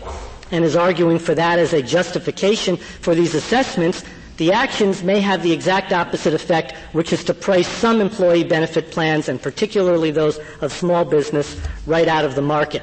[0.51, 4.05] and is arguing for that as a justification for these assessments,
[4.43, 8.90] the actions may have the exact opposite effect, which is to price some employee benefit
[8.90, 12.82] plans, and particularly those of small business, right out of the market.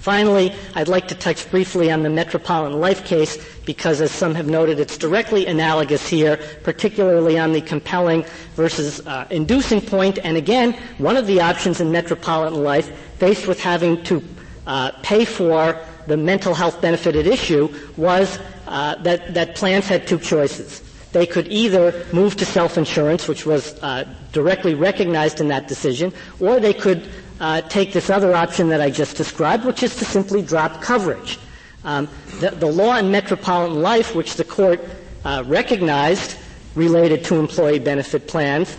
[0.00, 4.48] Finally, I'd like to touch briefly on the Metropolitan Life case because, as some have
[4.48, 8.24] noted, it's directly analogous here, particularly on the compelling
[8.56, 10.18] versus uh, inducing point.
[10.24, 14.24] And again, one of the options in Metropolitan Life, faced with having to
[14.66, 20.06] uh, pay for the mental health benefit at issue, was uh, that, that plans had
[20.06, 20.82] two choices.
[21.12, 26.60] They could either move to self-insurance, which was uh, directly recognized in that decision, or
[26.60, 27.08] they could
[27.40, 31.38] uh, take this other option that I just described, which is to simply drop coverage.
[31.84, 32.08] Um,
[32.40, 34.80] the, the, law in metropolitan life, which the court
[35.24, 36.36] uh, recognized
[36.74, 38.76] related to employee benefit plans,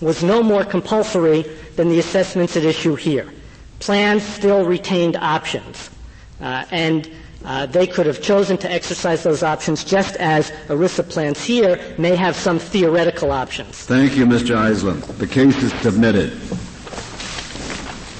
[0.00, 1.42] was no more compulsory
[1.76, 3.32] than the assessments at issue here.
[3.78, 5.90] Plans still retained options,
[6.40, 7.08] uh, and
[7.44, 12.16] uh, they could have chosen to exercise those options just as ERISA plans here may
[12.16, 13.84] have some theoretical options.
[13.84, 14.56] Thank you, Mr.
[14.56, 15.00] Eisler.
[15.18, 16.32] The case is submitted.